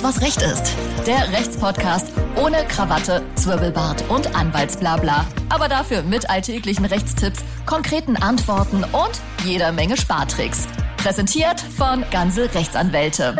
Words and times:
Alles, 0.00 0.16
was 0.16 0.22
Recht 0.22 0.42
ist. 0.42 0.76
Der 1.06 1.30
Rechtspodcast 1.32 2.12
ohne 2.36 2.64
Krawatte, 2.68 3.22
Zwirbelbart 3.34 4.02
und 4.08 4.34
Anwaltsblabla. 4.34 5.26
Aber 5.50 5.68
dafür 5.68 6.02
mit 6.02 6.30
alltäglichen 6.30 6.86
Rechtstipps, 6.86 7.44
konkreten 7.66 8.16
Antworten 8.16 8.84
und 8.84 9.20
jeder 9.44 9.72
Menge 9.72 9.96
Spartricks. 9.98 10.68
Präsentiert 10.96 11.60
von 11.60 12.04
Ganze 12.10 12.54
Rechtsanwälte. 12.54 13.36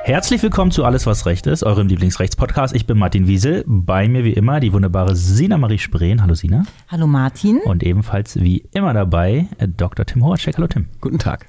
Herzlich 0.00 0.42
willkommen 0.42 0.72
zu 0.72 0.84
Alles, 0.84 1.06
was 1.06 1.24
Recht 1.26 1.46
ist, 1.46 1.62
eurem 1.62 1.86
Lieblingsrechtspodcast. 1.86 2.74
Ich 2.74 2.86
bin 2.86 2.98
Martin 2.98 3.28
Wiesel. 3.28 3.64
Bei 3.66 4.08
mir 4.08 4.24
wie 4.24 4.32
immer 4.32 4.58
die 4.58 4.72
wunderbare 4.72 5.14
Sina 5.14 5.56
Marie 5.56 5.78
Spreen. 5.78 6.22
Hallo 6.22 6.34
Sina. 6.34 6.64
Hallo 6.88 7.06
Martin. 7.06 7.60
Und 7.64 7.84
ebenfalls 7.84 8.40
wie 8.40 8.64
immer 8.72 8.92
dabei 8.92 9.46
äh, 9.58 9.68
Dr. 9.68 10.04
Tim 10.04 10.24
Horacek. 10.24 10.56
Hallo 10.56 10.66
Tim. 10.66 10.88
Guten 11.00 11.18
Tag. 11.18 11.46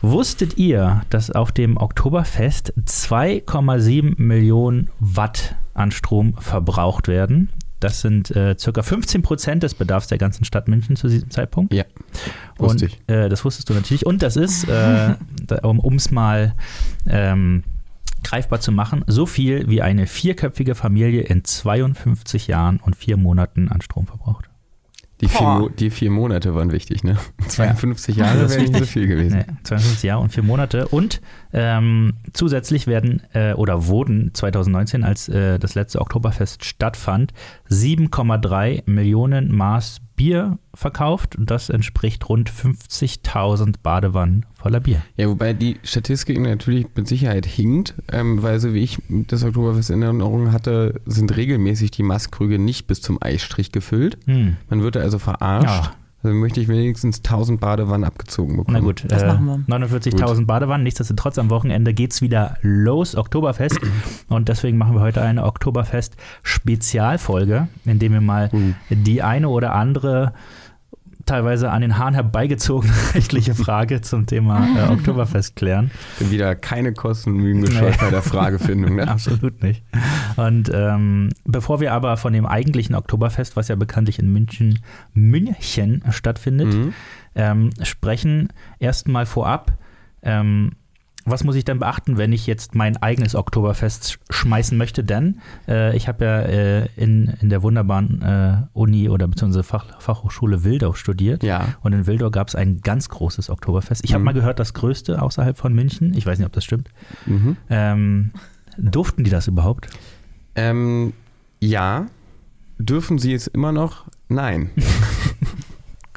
Wusstet 0.00 0.58
ihr, 0.58 1.02
dass 1.10 1.30
auf 1.30 1.50
dem 1.50 1.76
Oktoberfest 1.76 2.72
2,7 2.86 4.20
Millionen 4.20 4.90
Watt 5.00 5.56
an 5.74 5.90
Strom 5.90 6.34
verbraucht 6.34 7.08
werden? 7.08 7.50
Das 7.80 8.00
sind 8.00 8.34
äh, 8.34 8.56
circa 8.58 8.82
15 8.82 9.22
Prozent 9.22 9.62
des 9.62 9.74
Bedarfs 9.74 10.08
der 10.08 10.18
ganzen 10.18 10.44
Stadt 10.44 10.68
München 10.68 10.96
zu 10.96 11.08
diesem 11.08 11.30
Zeitpunkt. 11.30 11.72
Ja, 11.72 11.84
wusste 12.56 12.86
Und, 12.86 12.92
ich. 12.92 13.00
Äh, 13.06 13.28
das 13.28 13.44
wusstest 13.44 13.70
du 13.70 13.74
natürlich. 13.74 14.04
Und 14.04 14.22
das 14.22 14.36
ist, 14.36 14.68
äh, 14.68 15.14
um 15.62 15.94
es 15.94 16.10
mal 16.10 16.54
ähm, 17.08 17.64
greifbar 18.24 18.60
zu 18.60 18.72
machen, 18.72 19.04
so 19.06 19.26
viel 19.26 19.68
wie 19.68 19.82
eine 19.82 20.06
vierköpfige 20.06 20.74
Familie 20.74 21.22
in 21.22 21.44
52 21.44 22.48
Jahren 22.48 22.78
und 22.78 22.96
vier 22.96 23.16
Monaten 23.16 23.68
an 23.68 23.80
Strom 23.80 24.06
verbraucht. 24.06 24.47
Die 25.20 25.28
vier, 25.28 25.68
die 25.78 25.90
vier 25.90 26.10
Monate 26.10 26.54
waren 26.54 26.70
wichtig, 26.70 27.02
ne? 27.02 27.16
52 27.48 28.16
Jahre 28.16 28.38
Das 28.38 28.52
ist 28.52 28.58
wäre 28.58 28.70
nicht 28.70 28.78
so 28.78 28.86
viel 28.86 29.06
gewesen. 29.08 29.38
Nee, 29.38 29.54
52 29.64 30.02
Jahre 30.04 30.22
und 30.22 30.32
vier 30.32 30.44
Monate. 30.44 30.86
Und 30.88 31.20
ähm, 31.52 32.14
zusätzlich 32.32 32.86
werden 32.86 33.22
äh, 33.32 33.52
oder 33.54 33.86
wurden 33.88 34.32
2019, 34.32 35.02
als 35.02 35.28
äh, 35.28 35.58
das 35.58 35.74
letzte 35.74 36.00
Oktoberfest 36.00 36.64
stattfand, 36.64 37.32
7,3 37.68 38.82
Millionen 38.86 39.54
Maß 39.54 40.00
Bier 40.18 40.58
verkauft. 40.74 41.36
Und 41.36 41.50
das 41.50 41.70
entspricht 41.70 42.28
rund 42.28 42.50
50.000 42.50 43.76
Badewannen 43.82 44.44
voller 44.54 44.80
Bier. 44.80 45.00
Ja, 45.16 45.28
wobei 45.28 45.54
die 45.54 45.78
Statistik 45.82 46.38
natürlich 46.38 46.86
mit 46.94 47.08
Sicherheit 47.08 47.46
hinkt, 47.46 47.94
ähm, 48.12 48.42
weil 48.42 48.60
so 48.60 48.74
wie 48.74 48.82
ich 48.82 48.98
das 49.08 49.44
Oktoberfest 49.44 49.88
in 49.88 50.02
Erinnerung 50.02 50.52
hatte, 50.52 51.00
sind 51.06 51.34
regelmäßig 51.34 51.90
die 51.92 52.02
Maßkrüge 52.02 52.58
nicht 52.58 52.86
bis 52.86 53.00
zum 53.00 53.16
Eisstrich 53.22 53.72
gefüllt. 53.72 54.18
Hm. 54.26 54.58
Man 54.68 54.82
wird 54.82 54.96
da 54.96 55.00
also 55.00 55.18
verarscht. 55.18 55.86
Ja. 55.86 55.92
Also 56.22 56.34
möchte 56.34 56.60
ich 56.60 56.66
wenigstens 56.66 57.18
1000 57.18 57.60
Badewannen 57.60 58.02
abgezogen 58.04 58.56
bekommen. 58.56 58.76
Na 58.76 58.80
gut, 58.84 59.04
Das 59.06 59.22
äh, 59.22 59.26
machen 59.28 59.64
wir. 59.68 59.78
49.000 59.78 60.46
Badewannen. 60.46 60.82
Nichtsdestotrotz 60.82 61.38
am 61.38 61.48
Wochenende 61.50 61.94
geht's 61.94 62.20
wieder 62.22 62.56
los, 62.62 63.14
Oktoberfest. 63.16 63.78
Und 64.28 64.48
deswegen 64.48 64.78
machen 64.78 64.94
wir 64.94 65.00
heute 65.00 65.22
eine 65.22 65.44
Oktoberfest-Spezialfolge, 65.44 67.68
in 67.84 67.98
dem 68.00 68.12
wir 68.12 68.20
mal 68.20 68.50
Mhm. 68.52 68.74
die 68.90 69.22
eine 69.22 69.48
oder 69.48 69.74
andere 69.74 70.32
teilweise 71.28 71.70
an 71.70 71.82
den 71.82 71.98
Haaren 71.98 72.14
herbeigezogene 72.14 72.92
rechtliche 73.14 73.54
Frage 73.64 74.00
zum 74.00 74.26
Thema 74.26 74.66
äh, 74.76 74.88
Oktoberfest 74.90 75.56
klären. 75.56 75.90
Bin 76.18 76.30
wieder 76.30 76.54
keine 76.54 76.92
Kosten 76.92 77.30
und 77.30 77.36
Mühen 77.38 77.62
gescheut 77.62 77.90
Nee. 77.92 77.96
bei 78.00 78.10
der 78.10 78.22
Fragefindung. 78.22 78.96
Ne? 78.96 79.06
Absolut 79.08 79.62
nicht. 79.62 79.82
Und 80.36 80.70
ähm, 80.72 81.28
bevor 81.44 81.80
wir 81.80 81.92
aber 81.92 82.16
von 82.16 82.32
dem 82.32 82.46
eigentlichen 82.46 82.94
Oktoberfest, 82.94 83.56
was 83.56 83.68
ja 83.68 83.76
bekanntlich 83.76 84.18
in 84.18 84.32
München, 84.32 84.80
München 85.14 86.02
stattfindet, 86.10 86.72
Mhm. 86.74 86.92
ähm, 87.34 87.70
sprechen, 87.82 88.48
erstmal 88.78 89.26
vorab, 89.26 89.72
ähm, 90.22 90.72
was 91.30 91.44
muss 91.44 91.54
ich 91.56 91.64
denn 91.64 91.78
beachten, 91.78 92.16
wenn 92.18 92.32
ich 92.32 92.46
jetzt 92.46 92.74
mein 92.74 92.96
eigenes 92.96 93.34
Oktoberfest 93.34 94.04
sch- 94.12 94.18
schmeißen 94.30 94.76
möchte? 94.78 95.04
Denn 95.04 95.40
äh, 95.68 95.96
ich 95.96 96.08
habe 96.08 96.24
ja 96.24 96.40
äh, 96.40 96.86
in, 96.96 97.34
in 97.40 97.48
der 97.50 97.62
wunderbaren 97.62 98.22
äh, 98.22 98.56
Uni 98.72 99.08
oder 99.08 99.28
beziehungsweise 99.28 99.62
Fach, 99.62 100.00
Fachhochschule 100.00 100.64
Wildau 100.64 100.94
studiert. 100.94 101.42
Ja. 101.42 101.74
Und 101.82 101.92
in 101.92 102.06
Wildau 102.06 102.30
gab 102.30 102.48
es 102.48 102.54
ein 102.54 102.80
ganz 102.80 103.08
großes 103.08 103.50
Oktoberfest. 103.50 104.04
Ich 104.04 104.12
habe 104.12 104.20
Mhm. 104.20 104.24
mal 104.26 104.32
gehört, 104.34 104.58
das 104.58 104.74
größte 104.74 105.20
außerhalb 105.22 105.56
von 105.56 105.72
München. 105.74 106.14
Ich 106.16 106.26
weiß 106.26 106.38
nicht, 106.38 106.46
ob 106.46 106.52
das 106.52 106.64
stimmt. 106.64 106.88
Mhm. 107.26 107.56
Ähm, 107.70 108.30
durften 108.76 109.24
die 109.24 109.30
das 109.30 109.46
überhaupt? 109.48 109.88
Ähm, 110.54 111.12
ja. 111.60 112.06
Dürfen 112.78 113.18
sie 113.18 113.34
es 113.34 113.46
immer 113.48 113.72
noch? 113.72 114.04
Nein. 114.28 114.70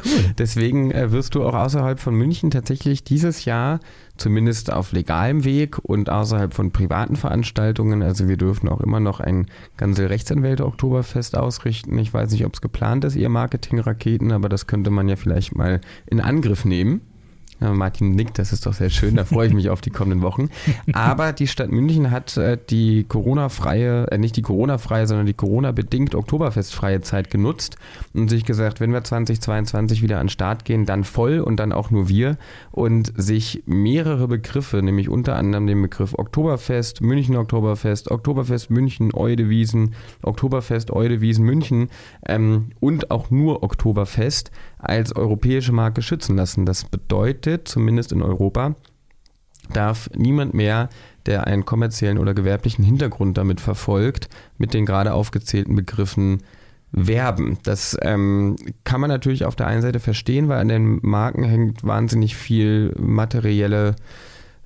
Cool. 0.06 0.34
Deswegen 0.38 0.92
äh, 0.92 1.12
wirst 1.12 1.36
du 1.36 1.44
auch 1.44 1.54
außerhalb 1.54 2.00
von 2.00 2.16
München 2.16 2.52
tatsächlich 2.52 3.04
dieses 3.04 3.46
Jahr, 3.46 3.80
zumindest 4.18 4.72
auf 4.72 4.92
legalem 4.92 5.44
Weg 5.44 5.80
und 5.80 6.10
außerhalb 6.10 6.54
von 6.54 6.72
privaten 6.72 7.16
Veranstaltungen, 7.16 8.04
also 8.04 8.28
wir 8.28 8.38
dürfen 8.38 8.70
auch 8.70 8.82
immer 8.82 9.00
noch 9.00 9.20
ein 9.20 9.48
Gansel 9.78 10.08
Rechtsanwälte 10.08 10.66
Oktoberfest 10.66 11.38
ausrichten. 11.38 11.98
Ich 11.98 12.14
weiß 12.14 12.32
nicht, 12.32 12.46
ob 12.46 12.54
es 12.54 12.62
geplant 12.62 13.04
ist, 13.06 13.16
ihr 13.16 13.30
Marketing-Raketen, 13.30 14.32
aber 14.32 14.50
das 14.50 14.68
könnte 14.68 14.92
man 14.92 15.10
ja 15.10 15.16
vielleicht 15.16 15.56
mal 15.56 15.82
in 16.06 16.22
Angriff 16.22 16.66
nehmen. 16.66 17.02
Ja, 17.62 17.72
Martin 17.74 18.12
nickt, 18.12 18.40
das 18.40 18.54
ist 18.54 18.66
doch 18.66 18.74
sehr 18.74 18.90
schön, 18.90 19.16
da 19.16 19.24
freue 19.24 19.48
ich 19.48 19.54
mich 19.54 19.70
auf 19.70 19.82
die 19.82 19.92
kommenden 19.92 20.24
Wochen. 20.24 20.50
Aber 20.94 21.32
die 21.32 21.46
Stadt 21.46 21.72
München 21.72 22.10
hat 22.10 22.36
äh, 22.36 22.58
die 22.70 23.04
Corona-freie, 23.04 24.08
äh, 24.08 24.18
nicht 24.18 24.36
die 24.36 24.42
Corona-freie, 24.42 25.06
sondern 25.06 25.28
die 25.28 25.36
Corona-bedingt 25.36 26.16
Oktoberfestfreie 26.16 27.02
Zeit 27.02 27.30
genutzt 27.30 27.76
und 28.16 28.30
sich 28.30 28.46
gesagt, 28.46 28.80
wenn 28.80 28.92
wir 28.92 29.04
2022 29.04 30.02
wieder 30.02 30.20
an 30.20 30.26
den 30.26 30.30
Start 30.30 30.66
gehen, 30.66 30.88
dann 30.88 31.04
voll 31.04 31.40
und 31.40 31.58
dann 31.58 31.72
auch 31.72 31.92
nur 31.92 32.10
wir 32.10 32.38
und 32.72 33.14
sich 33.16 33.62
mehrere 33.68 34.28
Begriffe, 34.28 34.82
nämlich 34.82 35.08
unter 35.08 35.36
anderem 35.36 35.68
den 35.68 35.84
Begriff 35.84 36.16
Oktoberfest, 36.18 37.02
München 37.02 37.36
Oktoberfest, 37.36 38.10
Oktoberfest 38.10 38.72
München, 38.72 39.14
Eudewiesen, 39.14 39.94
Oktoberfest 40.24 40.90
Eudewiesen 40.90 41.46
München 41.46 41.90
ähm, 42.26 42.70
und 42.80 43.12
auch 43.12 43.30
nur 43.30 43.62
Oktoberfest 43.62 44.50
als 44.82 45.16
europäische 45.16 45.72
Marke 45.72 46.02
schützen 46.02 46.36
lassen. 46.36 46.66
Das 46.66 46.86
bedeutet, 46.86 47.68
zumindest 47.68 48.12
in 48.12 48.22
Europa, 48.22 48.76
darf 49.74 50.10
niemand 50.16 50.54
mehr, 50.54 50.90
der 51.26 51.48
einen 51.48 51.66
kommerziellen 51.66 52.18
oder 52.18 52.34
gewerblichen 52.34 52.84
Hintergrund 52.84 53.38
damit 53.38 53.62
verfolgt, 53.62 54.28
mit 54.58 54.74
den 54.74 54.86
gerade 54.86 55.14
aufgezählten 55.14 55.76
Begriffen 55.76 56.40
werben. 56.92 57.58
Das 57.64 57.98
ähm, 58.02 58.56
kann 58.84 59.00
man 59.00 59.10
natürlich 59.10 59.46
auf 59.46 59.56
der 59.56 59.68
einen 59.68 59.82
Seite 59.82 60.00
verstehen, 60.00 60.50
weil 60.50 60.60
an 60.60 60.68
den 60.68 61.00
Marken 61.02 61.44
hängt 61.44 61.84
wahnsinnig 61.84 62.36
viel 62.36 62.94
materielle 63.00 63.96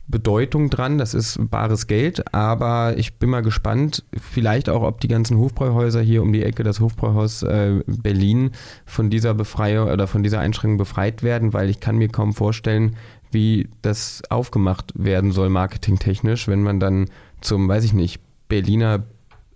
Bedeutung 0.08 0.70
dran. 0.70 0.98
Das 0.98 1.14
ist 1.14 1.40
bares 1.50 1.88
Geld, 1.88 2.34
aber 2.34 2.98
ich 2.98 3.16
bin 3.16 3.30
mal 3.30 3.42
gespannt, 3.42 4.04
vielleicht 4.20 4.70
auch, 4.70 4.84
ob 4.84 5.02
die 5.02 5.08
ganzen 5.08 5.38
Hofbräuhäuser 5.38 6.02
hier 6.02 6.22
um 6.22 6.32
die 6.32 6.44
Ecke, 6.44 6.64
das 6.64 6.80
Hofbräuhaus 6.80 7.44
äh, 7.44 7.82
Berlin, 7.88 8.52
von 8.86 9.10
dieser 9.10 9.34
Befreiung 9.34 9.90
oder 9.90 10.08
von 10.08 10.24
dieser 10.24 10.40
Einschränkung 10.40 10.78
befreit 10.78 11.24
werden, 11.24 11.54
weil 11.54 11.70
ich 11.70 11.80
kann 11.80 11.98
mir 11.98 12.10
kaum 12.10 12.34
vorstellen, 12.34 12.96
wie 13.32 13.68
das 13.82 14.22
aufgemacht 14.30 14.94
werden 14.96 15.32
soll, 15.32 15.50
marketingtechnisch, 15.50 16.48
wenn 16.48 16.62
man 16.62 16.80
dann 16.80 17.10
zum, 17.42 17.68
weiß 17.68 17.84
ich 17.84 17.94
nicht, 17.94 18.22
Berliner 18.48 19.04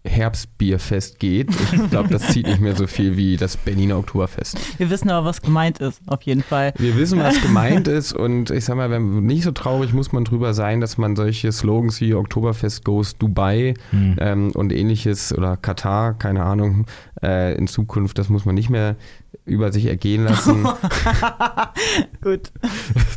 Herbstbierfest 0.06 1.20
geht. 1.20 1.50
Ich 1.74 1.90
glaube, 1.90 2.10
das 2.10 2.28
zieht 2.30 2.48
nicht 2.48 2.62
mehr 2.62 2.76
so 2.76 2.88
viel 2.88 3.18
wie 3.18 3.36
das 3.36 3.58
Berliner 3.58 3.98
Oktoberfest. 3.98 4.58
Wir 4.80 4.90
wissen 4.90 5.10
aber, 5.10 5.26
was 5.26 5.42
gemeint 5.42 5.80
ist, 5.80 6.02
auf 6.08 6.22
jeden 6.22 6.42
Fall. 6.42 6.74
Wir 6.78 6.96
wissen, 6.96 7.20
was 7.20 7.42
gemeint 7.42 7.88
ist 7.88 8.14
und 8.14 8.50
ich 8.50 8.64
sag 8.66 8.78
mal, 8.78 8.90
wenn 8.90 9.26
nicht 9.26 9.44
so 9.44 9.52
traurig 9.52 9.94
muss 9.94 10.12
man 10.12 10.24
drüber 10.24 10.54
sein, 10.54 10.80
dass 10.80 10.98
man 10.98 11.16
solche 11.16 11.52
Slogans 11.52 12.00
wie 12.00 12.14
Oktoberfest 12.14 12.86
Goes 12.86 13.18
Dubai 13.18 13.74
Hm. 13.92 14.16
ähm, 14.20 14.52
und 14.54 14.72
ähnliches 14.72 15.34
oder 15.36 15.58
Katar, 15.58 16.14
keine 16.14 16.44
Ahnung, 16.44 16.86
äh, 17.22 17.56
in 17.56 17.68
Zukunft, 17.68 18.18
das 18.18 18.30
muss 18.30 18.46
man 18.46 18.56
nicht 18.56 18.70
mehr 18.70 18.96
über 19.50 19.72
sich 19.72 19.86
ergehen 19.86 20.24
lassen. 20.24 20.66
Gut. 22.22 22.52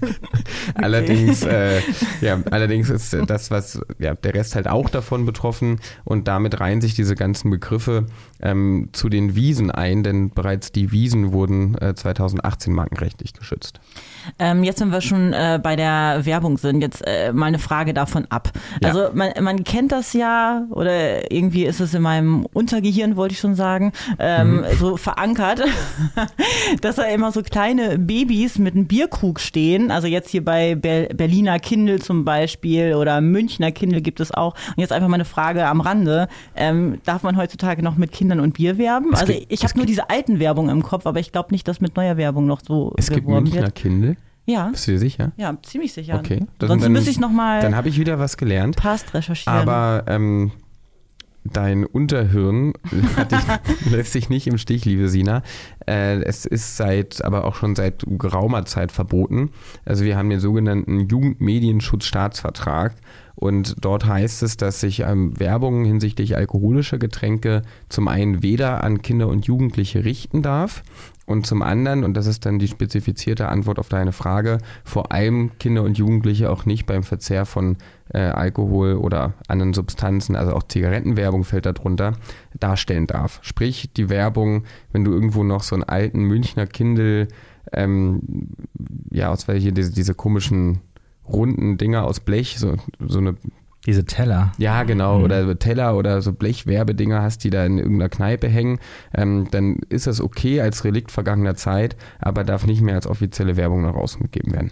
Allerdings, 0.74 1.42
äh, 1.44 1.80
ja, 2.20 2.38
allerdings 2.50 2.88
ist 2.90 3.16
das, 3.26 3.50
was 3.50 3.80
ja, 3.98 4.14
der 4.14 4.34
Rest 4.34 4.54
halt 4.54 4.68
auch 4.68 4.88
davon 4.88 5.26
betroffen 5.26 5.80
und 6.04 6.28
damit 6.28 6.60
reihen 6.60 6.80
sich 6.80 6.94
diese 6.94 7.14
ganzen 7.14 7.50
Begriffe 7.50 8.06
ähm, 8.40 8.88
zu 8.92 9.08
den 9.08 9.34
Wiesen 9.34 9.70
ein, 9.70 10.02
denn 10.02 10.30
bereits 10.30 10.72
die 10.72 10.92
Wiesen 10.92 11.32
wurden 11.32 11.76
äh, 11.78 11.94
2018 11.94 12.72
markenrechtlich 12.72 13.32
geschützt. 13.34 13.80
Ähm, 14.38 14.62
jetzt, 14.64 14.80
wenn 14.80 14.90
wir 14.92 15.00
schon 15.00 15.32
äh, 15.32 15.58
bei 15.62 15.74
der 15.76 16.20
Werbung 16.24 16.56
sind, 16.58 16.80
jetzt 16.80 17.02
äh, 17.06 17.32
mal 17.32 17.46
eine 17.46 17.58
Frage 17.58 17.92
davon 17.92 18.26
ab. 18.30 18.50
Ja. 18.80 18.88
Also 18.88 19.10
man, 19.14 19.30
man 19.40 19.64
kennt 19.64 19.92
das 19.92 20.12
ja 20.12 20.64
oder 20.70 21.30
irgendwie 21.32 21.64
ist 21.64 21.80
es 21.80 21.92
in 21.94 22.02
meinem 22.02 22.46
Untergehirn, 22.52 23.16
wollte 23.16 23.34
ich 23.34 23.40
schon 23.40 23.54
sagen, 23.54 23.92
ähm, 24.18 24.52
Mhm. 24.52 24.64
so 24.78 24.96
verankert, 24.96 25.62
dass 26.80 26.96
da 26.96 27.02
immer 27.04 27.32
so 27.32 27.42
kleine 27.42 27.98
Babys 27.98 28.58
mit 28.58 28.74
einem 28.74 28.86
Bierkrug 28.86 29.40
stehen. 29.40 29.90
Also 29.90 30.06
jetzt 30.06 30.30
hier 30.30 30.44
bei 30.44 30.74
Ber 30.74 31.06
Berliner 31.14 31.58
Kindle 31.58 31.98
zum 32.00 32.24
Beispiel 32.24 32.94
oder 32.94 33.20
Münchner 33.20 33.72
Kindle 33.72 34.00
gibt 34.00 34.20
es 34.20 34.32
auch. 34.32 34.54
Und 34.68 34.78
jetzt 34.78 34.92
einfach 34.92 35.08
mal 35.08 35.14
eine 35.16 35.24
Frage 35.24 35.66
am 35.66 35.80
Rande. 35.80 36.28
Ähm, 36.54 37.00
darf 37.04 37.22
man 37.22 37.36
heutzutage 37.36 37.82
noch 37.82 37.96
mit 37.96 38.12
Kindern 38.12 38.40
und 38.40 38.54
Bier 38.54 38.78
werben? 38.78 39.10
Es 39.12 39.20
also 39.20 39.32
gibt- 39.32 39.52
ich 39.52 39.62
habe 39.64 39.76
nur 39.76 39.86
diese 39.86 40.10
alten 40.10 40.38
Werbung 40.38 40.68
im 40.68 40.82
Kopf, 40.82 41.06
aber 41.06 41.20
ich 41.20 41.32
glaube 41.32 41.50
nicht, 41.52 41.66
dass 41.68 41.80
mit 41.80 41.96
neuer 41.96 42.16
Werbung 42.16 42.46
noch 42.46 42.60
so 42.66 42.92
Es 42.96 43.10
gibt 43.10 43.26
Münchner 43.28 43.62
wird. 43.62 43.74
Kindle. 43.74 44.16
Ja. 44.44 44.68
Bist 44.70 44.88
du 44.88 44.92
dir 44.92 44.98
sicher? 44.98 45.32
Ja, 45.36 45.56
ziemlich 45.62 45.92
sicher. 45.92 46.16
Okay. 46.18 46.40
Dann- 46.58 46.68
Sonst 46.68 46.82
dann- 46.82 46.92
müsste 46.92 47.10
ich 47.10 47.20
nochmal 47.20 47.60
Dann 47.62 47.76
habe 47.76 47.88
ich 47.88 47.98
wieder 47.98 48.18
was 48.18 48.36
gelernt. 48.36 48.76
Past 48.76 49.14
recherchieren. 49.14 49.56
Aber 49.60 50.02
ähm, 50.08 50.50
dein 51.44 51.84
Unterhirn 51.84 52.72
lässt 53.90 54.12
sich 54.12 54.28
nicht 54.28 54.46
im 54.46 54.58
Stich, 54.58 54.84
liebe 54.84 55.08
Sina. 55.08 55.42
Äh, 55.86 56.22
es 56.22 56.44
ist 56.46 56.76
seit, 56.76 57.24
aber 57.24 57.44
auch 57.44 57.56
schon 57.56 57.74
seit 57.74 58.04
geraumer 58.06 58.64
Zeit 58.64 58.92
verboten. 58.92 59.50
Also 59.84 60.04
wir 60.04 60.16
haben 60.16 60.30
den 60.30 60.40
sogenannten 60.40 61.08
Jugendmedienschutzstaatsvertrag 61.08 62.94
und 63.34 63.76
dort 63.80 64.06
heißt 64.06 64.42
es, 64.42 64.56
dass 64.56 64.80
sich 64.80 65.00
ähm, 65.00 65.38
Werbung 65.38 65.84
hinsichtlich 65.84 66.36
alkoholischer 66.36 66.98
Getränke 66.98 67.62
zum 67.88 68.06
einen 68.06 68.42
weder 68.42 68.84
an 68.84 69.02
Kinder 69.02 69.28
und 69.28 69.46
Jugendliche 69.46 70.04
richten 70.04 70.42
darf 70.42 70.82
und 71.26 71.46
zum 71.46 71.62
anderen, 71.62 72.02
und 72.02 72.14
das 72.14 72.26
ist 72.26 72.46
dann 72.46 72.58
die 72.58 72.66
spezifizierte 72.66 73.48
Antwort 73.48 73.78
auf 73.78 73.88
deine 73.88 74.12
Frage, 74.12 74.58
vor 74.84 75.12
allem 75.12 75.52
Kinder 75.58 75.82
und 75.82 75.96
Jugendliche 75.96 76.50
auch 76.50 76.66
nicht 76.66 76.84
beim 76.86 77.04
Verzehr 77.04 77.46
von 77.46 77.76
äh, 78.12 78.18
Alkohol 78.18 78.94
oder 78.94 79.34
anderen 79.46 79.72
Substanzen, 79.72 80.34
also 80.34 80.52
auch 80.52 80.64
Zigarettenwerbung 80.64 81.44
fällt 81.44 81.66
darunter, 81.66 82.14
darstellen 82.58 83.06
darf. 83.06 83.38
Sprich, 83.42 83.92
die 83.96 84.08
Werbung, 84.08 84.64
wenn 84.92 85.04
du 85.04 85.12
irgendwo 85.12 85.44
noch 85.44 85.62
so 85.62 85.76
einen 85.76 85.84
alten 85.84 86.24
Münchner 86.24 86.66
Kindle, 86.66 87.28
ähm, 87.72 88.48
ja, 89.10 89.30
aus 89.30 89.46
welche 89.46 89.72
diese, 89.72 89.92
diese 89.92 90.14
komischen 90.14 90.80
runden 91.26 91.78
Dinger 91.78 92.04
aus 92.04 92.18
Blech, 92.18 92.58
so, 92.58 92.76
so 92.98 93.18
eine 93.18 93.36
Diese 93.84 94.04
Teller. 94.04 94.52
ja, 94.58 94.84
genau. 94.84 95.18
Mhm. 95.18 95.24
Oder 95.24 95.58
Teller 95.58 95.96
oder 95.96 96.22
so 96.22 96.32
Blechwerbedinger 96.32 97.20
hast, 97.20 97.42
die 97.42 97.50
da 97.50 97.64
in 97.66 97.78
irgendeiner 97.78 98.08
Kneipe 98.08 98.48
hängen, 98.48 98.78
ähm, 99.12 99.48
dann 99.50 99.78
ist 99.88 100.06
das 100.06 100.20
okay 100.20 100.60
als 100.60 100.84
Relikt 100.84 101.10
vergangener 101.10 101.56
Zeit, 101.56 101.96
aber 102.20 102.44
darf 102.44 102.64
nicht 102.64 102.80
mehr 102.80 102.94
als 102.94 103.06
offizielle 103.08 103.56
Werbung 103.56 103.82
nach 103.82 103.94
außen 103.94 104.22
gegeben 104.22 104.52
werden. 104.52 104.70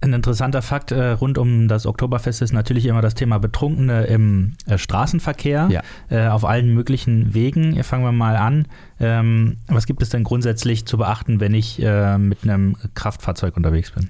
Ein 0.00 0.14
interessanter 0.14 0.62
Fakt 0.62 0.90
äh, 0.90 1.10
rund 1.10 1.38
um 1.38 1.68
das 1.68 1.86
Oktoberfest 1.86 2.42
ist 2.42 2.52
natürlich 2.52 2.86
immer 2.86 3.02
das 3.02 3.14
Thema 3.14 3.38
Betrunkene 3.38 4.02
im 4.04 4.54
äh, 4.66 4.76
Straßenverkehr 4.76 5.68
Ja. 5.70 5.82
äh, 6.10 6.26
auf 6.28 6.44
allen 6.44 6.74
möglichen 6.74 7.34
Wegen. 7.34 7.72
Hier 7.72 7.84
fangen 7.84 8.02
wir 8.04 8.10
mal 8.10 8.36
an. 8.36 8.66
Ähm, 8.98 9.58
was 9.68 9.86
gibt 9.86 10.02
es 10.02 10.08
denn 10.08 10.24
grundsätzlich 10.24 10.86
zu 10.86 10.98
beachten, 10.98 11.38
wenn 11.38 11.54
ich 11.54 11.80
äh, 11.80 12.18
mit 12.18 12.42
einem 12.42 12.76
Kraftfahrzeug 12.94 13.56
unterwegs 13.56 13.92
bin? 13.92 14.08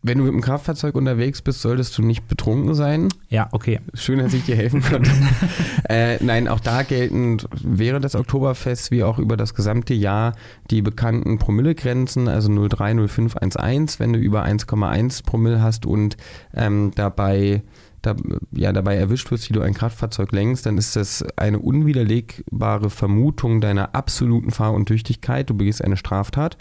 Wenn 0.00 0.18
du 0.18 0.24
mit 0.24 0.32
dem 0.32 0.40
Kraftfahrzeug 0.40 0.94
unterwegs 0.94 1.42
bist, 1.42 1.60
solltest 1.60 1.98
du 1.98 2.02
nicht 2.02 2.28
betrunken 2.28 2.74
sein. 2.74 3.08
Ja, 3.28 3.48
okay. 3.50 3.80
Schön, 3.94 4.20
dass 4.20 4.32
ich 4.32 4.44
dir 4.44 4.54
helfen 4.54 4.80
konnte. 4.80 5.10
äh, 5.88 6.22
nein, 6.22 6.46
auch 6.46 6.60
da 6.60 6.82
gelten 6.82 7.38
während 7.62 8.04
des 8.04 8.14
Oktoberfests 8.14 8.92
wie 8.92 9.02
auch 9.02 9.18
über 9.18 9.36
das 9.36 9.54
gesamte 9.54 9.94
Jahr 9.94 10.34
die 10.70 10.82
bekannten 10.82 11.38
Promillegrenzen, 11.38 12.28
also 12.28 12.48
0,3, 12.48 12.94
0,5, 13.08 13.38
1,1, 13.38 13.98
wenn 13.98 14.12
du 14.12 14.20
über 14.20 14.44
1,1 14.44 15.24
Promille 15.24 15.60
hast 15.60 15.84
und 15.84 16.16
ähm, 16.54 16.92
dabei 16.94 17.62
da, 18.02 18.14
ja, 18.52 18.72
dabei 18.72 18.96
erwischt 18.96 19.30
wirst, 19.30 19.48
wie 19.48 19.54
du 19.54 19.60
ein 19.60 19.74
Kraftfahrzeug 19.74 20.32
lenkst, 20.32 20.66
dann 20.66 20.78
ist 20.78 20.96
das 20.96 21.24
eine 21.36 21.58
unwiderlegbare 21.58 22.90
Vermutung 22.90 23.60
deiner 23.60 23.94
absoluten 23.94 24.50
Fahruntüchtigkeit. 24.50 25.50
Du 25.50 25.54
begehst 25.54 25.82
eine 25.82 25.96
Straftat. 25.96 26.56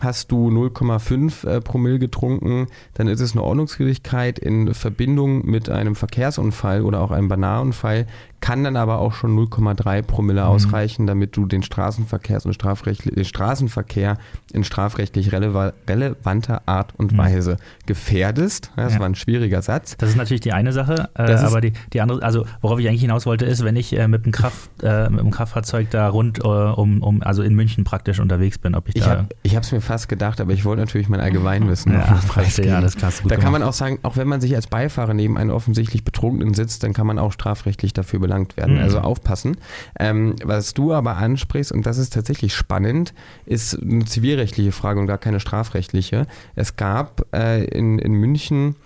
Hast 0.00 0.30
du 0.30 0.48
0,5 0.48 1.46
äh, 1.46 1.60
Promille 1.60 1.98
getrunken, 1.98 2.68
dann 2.94 3.08
ist 3.08 3.20
es 3.20 3.32
eine 3.32 3.42
Ordnungswidrigkeit 3.42 4.38
in 4.38 4.72
Verbindung 4.72 5.44
mit 5.44 5.68
einem 5.68 5.96
Verkehrsunfall 5.96 6.82
oder 6.82 7.00
auch 7.00 7.10
einem 7.10 7.26
Banalunfall, 7.26 8.06
kann 8.40 8.62
dann 8.64 8.76
aber 8.76 8.98
auch 8.98 9.12
schon 9.14 9.36
0,3 9.36 10.02
Promille 10.02 10.46
ausreichen, 10.46 11.06
damit 11.06 11.36
du 11.36 11.46
den 11.46 11.62
Straßenverkehrs- 11.62 12.46
und 12.46 12.54
Strafrechtli 12.54 13.12
den 13.14 13.24
Straßenverkehr 13.24 14.16
in 14.52 14.64
strafrechtlich 14.64 15.32
releva 15.32 15.72
relevanter 15.88 16.62
Art 16.66 16.94
und 16.96 17.16
Weise 17.18 17.56
gefährdest. 17.86 18.70
Das 18.76 18.94
Ja. 18.94 19.00
war 19.00 19.06
ein 19.06 19.14
schwieriger 19.14 19.60
Satz. 19.62 19.96
Das 19.98 20.10
ist 20.10 20.16
natürlich 20.16 20.40
die 20.40 20.52
eine 20.52 20.72
Sache, 20.72 21.08
äh, 21.14 21.32
aber 21.34 21.60
die, 21.60 21.72
die 21.92 22.00
andere, 22.00 22.22
also 22.22 22.44
worauf 22.60 22.78
ich 22.78 22.88
eigentlich 22.88 23.00
hinaus 23.00 23.26
wollte, 23.26 23.44
ist, 23.44 23.64
wenn 23.64 23.76
ich 23.76 23.92
äh, 23.98 24.06
mit, 24.08 24.24
dem 24.24 24.32
Kraft, 24.32 24.70
äh, 24.82 25.10
mit 25.10 25.20
dem 25.20 25.30
Kraftfahrzeug 25.30 25.90
da 25.90 26.08
rund 26.08 26.38
äh, 26.38 26.42
um, 26.46 27.02
um, 27.02 27.22
also 27.22 27.42
in 27.42 27.54
München 27.54 27.84
praktisch 27.84 28.20
unterwegs 28.20 28.58
bin, 28.58 28.74
ob 28.74 28.88
ich 28.88 28.96
Ich 28.96 29.02
da. 29.02 29.26
habe 29.26 29.28
es 29.44 29.72
mir 29.72 29.80
fast 29.80 30.08
gedacht, 30.08 30.40
aber 30.40 30.52
ich 30.52 30.64
wollte 30.64 30.80
natürlich 30.82 31.08
mein 31.08 31.20
Allgemeinwissen 31.20 31.92
Ja, 31.98 32.10
noch 32.12 32.26
preisgeben. 32.28 32.70
ja, 32.70 32.80
das 32.80 32.96
gut 33.22 33.30
Da 33.32 33.36
kann 33.36 33.52
man 33.52 33.62
auch 33.62 33.72
sagen, 33.72 33.98
auch 34.02 34.16
wenn 34.16 34.28
man 34.28 34.40
sich 34.40 34.54
als 34.54 34.66
Beifahrer 34.68 35.14
neben 35.14 35.36
einem 35.36 35.50
offensichtlich 35.50 36.04
Betrunkenen 36.04 36.54
sitzt, 36.54 36.82
dann 36.84 36.92
kann 36.92 37.06
man 37.06 37.18
auch 37.18 37.32
strafrechtlich 37.32 37.92
dafür 37.92 38.20
belangt 38.28 38.56
werden. 38.58 38.76
Mhm. 38.76 38.82
Also 38.82 38.98
aufpassen. 39.00 39.56
Ähm, 39.98 40.36
was 40.44 40.74
du 40.74 40.92
aber 40.92 41.16
ansprichst, 41.16 41.72
und 41.72 41.86
das 41.86 41.96
ist 41.96 42.12
tatsächlich 42.12 42.54
spannend, 42.54 43.14
ist 43.46 43.80
eine 43.80 44.04
zivilrechtliche 44.04 44.72
Frage 44.72 45.00
und 45.00 45.06
gar 45.06 45.18
keine 45.18 45.40
strafrechtliche. 45.40 46.26
Es 46.54 46.76
gab 46.76 47.24
äh, 47.34 47.64
in, 47.64 47.98
in 47.98 48.12
München 48.12 48.76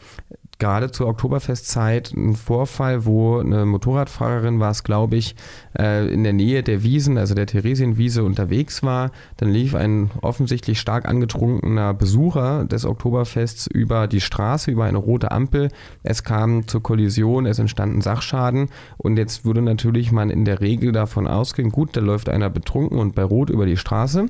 gerade 0.62 0.92
zur 0.92 1.08
Oktoberfestzeit 1.08 2.12
einen 2.16 2.36
Vorfall, 2.36 3.04
wo 3.04 3.40
eine 3.40 3.66
Motorradfahrerin 3.66 4.60
war 4.60 4.70
es, 4.70 4.84
glaube 4.84 5.16
ich, 5.16 5.34
äh, 5.76 6.06
in 6.06 6.22
der 6.22 6.32
Nähe 6.32 6.62
der 6.62 6.84
Wiesen, 6.84 7.18
also 7.18 7.34
der 7.34 7.46
Theresienwiese 7.46 8.22
unterwegs 8.22 8.84
war. 8.84 9.10
Dann 9.38 9.50
lief 9.50 9.74
ein 9.74 10.12
offensichtlich 10.20 10.78
stark 10.78 11.08
angetrunkener 11.08 11.94
Besucher 11.94 12.64
des 12.64 12.84
Oktoberfests 12.84 13.66
über 13.66 14.06
die 14.06 14.20
Straße, 14.20 14.70
über 14.70 14.84
eine 14.84 14.98
rote 14.98 15.32
Ampel. 15.32 15.68
Es 16.04 16.22
kam 16.22 16.68
zur 16.68 16.80
Kollision, 16.80 17.44
es 17.46 17.58
entstanden 17.58 18.00
Sachschaden 18.00 18.68
und 18.98 19.16
jetzt 19.16 19.44
würde 19.44 19.62
natürlich 19.62 20.12
man 20.12 20.30
in 20.30 20.44
der 20.44 20.60
Regel 20.60 20.92
davon 20.92 21.26
ausgehen, 21.26 21.70
gut, 21.70 21.96
da 21.96 22.00
läuft 22.00 22.28
einer 22.28 22.50
betrunken 22.50 23.00
und 23.00 23.16
bei 23.16 23.24
Rot 23.24 23.50
über 23.50 23.66
die 23.66 23.76
Straße. 23.76 24.26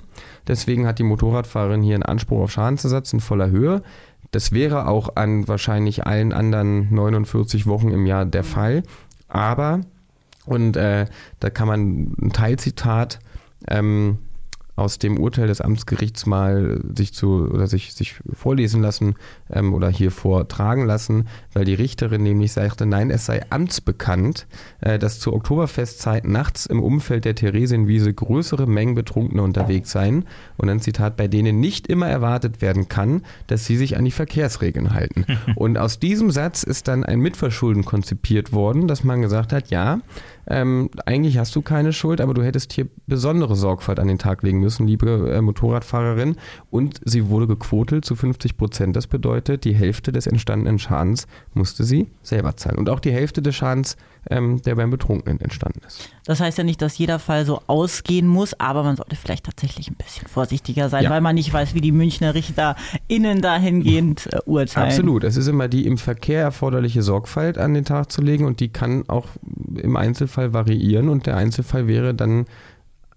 Deswegen 0.49 0.87
hat 0.87 0.99
die 0.99 1.05
Motorradfahrerin 1.05 1.83
hier 1.83 1.97
einen 1.97 2.05
Anspruch 2.05 2.41
auf 2.41 2.53
Schadensersatz 2.53 3.13
in 3.13 3.21
voller 3.21 3.51
Höhe. 3.51 3.83
Das 4.33 4.51
wäre 4.53 4.89
auch 4.89 5.17
an 5.17 5.47
wahrscheinlich 5.47 6.07
allen 6.07 6.33
anderen 6.33 6.93
49 6.93 7.67
Wochen 7.67 7.91
im 7.91 8.07
Jahr 8.07 8.25
der 8.25 8.45
Fall. 8.45 8.83
Aber, 9.29 9.83
und 10.47 10.77
äh, 10.77 11.07
da 11.39 11.51
kann 11.51 11.69
man 11.69 12.15
ein 12.21 12.33
Teilzitat 12.33 13.21
ähm, 13.69 14.19
aus 14.75 14.99
dem 14.99 15.19
Urteil 15.19 15.49
des 15.49 15.61
Amtsgerichts 15.61 16.25
mal 16.25 16.81
sich 16.97 17.13
zu 17.13 17.49
oder 17.51 17.67
sich, 17.67 17.93
sich 17.93 18.17
vorlesen 18.33 18.81
lassen 18.81 19.17
ähm, 19.51 19.75
oder 19.75 19.91
hier 19.91 20.11
vortragen 20.11 20.87
lassen, 20.87 21.29
weil 21.53 21.65
die 21.65 21.75
Richterin 21.75 22.23
nämlich 22.23 22.53
sagte, 22.53 22.87
nein, 22.87 23.11
es 23.11 23.27
sei 23.27 23.43
amtsbekannt, 23.51 24.47
äh, 24.81 24.99
dass 24.99 25.21
zur 25.21 25.35
Oktoberfestzeit 25.35 26.25
nachts 26.25 26.65
im 26.65 26.83
Umfeld 26.83 27.27
der 27.27 27.35
Theresienwiese 27.35 28.15
größere 28.15 28.67
Mengen 28.67 28.95
Betrunkener 28.95 29.43
unterwegs 29.43 29.91
seien 29.91 30.25
und 30.57 30.71
ein 30.71 30.81
Zitat, 30.81 31.17
bei 31.17 31.29
denen 31.29 31.61
nicht 31.61 31.87
immer 31.87 32.09
erwartet 32.09 32.63
werden 32.63 32.89
kann, 32.89 33.23
dass 33.49 33.67
sie 33.67 33.77
sich 33.77 33.99
an 33.99 34.07
die 34.07 34.11
Verkehrsregeln 34.11 34.95
halten. 34.95 35.27
und 35.55 35.77
aus 35.77 35.99
diesem 35.99 36.31
Satz 36.31 36.63
ist 36.63 36.89
dann 36.89 37.05
ein 37.05 37.21
Mitverschulden 37.21 37.85
konzipiert 37.85 38.53
worden, 38.53 38.89
dass 38.89 39.05
man 39.05 39.21
gesagt 39.21 39.53
hat, 39.53 39.69
ja, 39.69 40.01
ähm, 40.47 40.91
eigentlich 41.07 41.39
hast 41.39 41.55
du 41.55 41.63
keine 41.63 41.93
Schuld, 41.93 42.21
aber 42.21 42.35
du 42.35 42.43
hättest 42.43 42.73
hier 42.73 42.89
besondere 43.07 43.57
Sorgfalt 43.57 44.01
an 44.01 44.09
den 44.09 44.19
Tag 44.19 44.43
legen 44.43 44.61
müssen, 44.61 44.87
liebe 44.87 45.33
äh, 45.33 45.41
Motorradfahrerin. 45.41 46.37
Und 46.71 47.01
sie 47.05 47.29
wurde 47.29 47.47
gequotelt 47.47 48.05
zu 48.05 48.17
50 48.17 48.57
Prozent. 48.57 48.97
Das 48.97 49.07
bedeutet, 49.07 49.65
die 49.65 49.75
Hälfte 49.75 50.13
des 50.13 50.27
entstandenen 50.27 50.79
Schadens 50.79 51.27
musste 51.55 51.85
sie 51.85 52.11
selber 52.23 52.57
zahlen. 52.57 52.79
Und 52.79 52.89
auch 52.89 53.01
die 53.01 53.13
Hälfte 53.13 53.43
des 53.43 53.55
Schadens, 53.55 53.97
ähm, 54.31 54.63
der 54.63 54.77
beim 54.77 54.91
Betrunkenen 54.91 55.41
entstanden 55.41 55.81
ist. 55.87 56.09
Das 56.25 56.41
heißt 56.41 56.57
ja 56.59 56.65
nicht, 56.65 56.81
dass 56.81 56.97
jeder 56.99 57.19
Fall 57.19 57.45
so 57.45 57.61
ausgehen 57.67 58.27
muss, 58.27 58.55
aber 58.61 58.83
man 58.85 58.97
sollte 58.97 59.17
vielleicht 59.17 59.45
tatsächlich 59.47 59.91
ein 59.91 59.97
bisschen 59.97 60.29
vorsichtiger 60.29 60.89
sein, 60.89 61.05
Ja. 61.05 61.11
weil 61.11 61.21
man 61.21 61.35
nicht 61.35 61.53
weiß, 61.53 61.75
wie 61.75 61.81
die 61.81 61.93
Münchner 61.93 62.35
Richter 62.35 62.77
innen 63.09 63.43
dahingehend 63.43 64.29
äh, 64.33 64.39
urteilen. 64.47 64.89
Absolut. 64.89 65.25
Es 65.25 65.37
ist 65.37 65.49
immer 65.49 65.69
die 65.69 65.87
im 65.87 65.99
Verkehr 65.99 66.41
erforderliche 66.43 67.03
Sorgfalt 67.03 67.59
an 67.59 67.75
den 67.75 67.85
Tag 67.85 68.13
zu 68.13 68.23
legen 68.23 68.45
und 68.45 68.61
die 68.61 68.69
kann 68.69 69.05
auch 69.09 69.27
im 69.77 69.97
Einzelfall 69.97 70.53
variieren 70.53 71.09
und 71.09 71.27
der 71.27 71.37
Einzelfall 71.37 71.87
wäre 71.89 72.15
dann 72.15 72.47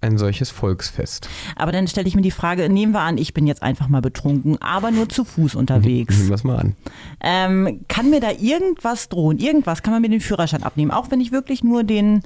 ein 0.06 0.18
solches 0.18 0.50
Volksfest. 0.50 1.28
Aber 1.56 1.72
dann 1.72 1.88
stelle 1.88 2.08
ich 2.08 2.16
mir 2.16 2.22
die 2.22 2.32
Frage, 2.32 2.70
nehmen 2.70 2.94
wir 2.94 3.02
an, 3.02 3.18
ich 3.18 3.34
bin 3.34 3.48
jetzt 3.48 3.64
einfach 3.64 3.88
mal 3.88 4.02
betrunken, 4.02 4.62
aber 4.62 4.92
nur 4.92 5.10
zu 5.10 5.26
Fuß 5.26 5.56
unterwegs. 5.56 6.16
Nehmen 6.18 6.30
wir 6.30 6.36
es 6.36 6.44
mal 6.44 6.58
an. 6.58 6.76
Ähm, 7.22 7.82
kann 7.88 8.10
mir 8.10 8.20
da 8.22 8.32
irgendwas 8.32 9.10
drohen? 9.10 9.38
Irgendwas? 9.38 9.84
Kann 9.84 9.94
man 9.94 10.02
mir 10.02 10.10
den 10.10 10.22
Führerschein 10.22 10.64
abnehmen? 10.64 10.92
Auch 10.92 11.12
wenn 11.12 11.20
ich 11.20 11.32
wirklich 11.32 11.64
nur 11.64 11.84
den 11.84 12.22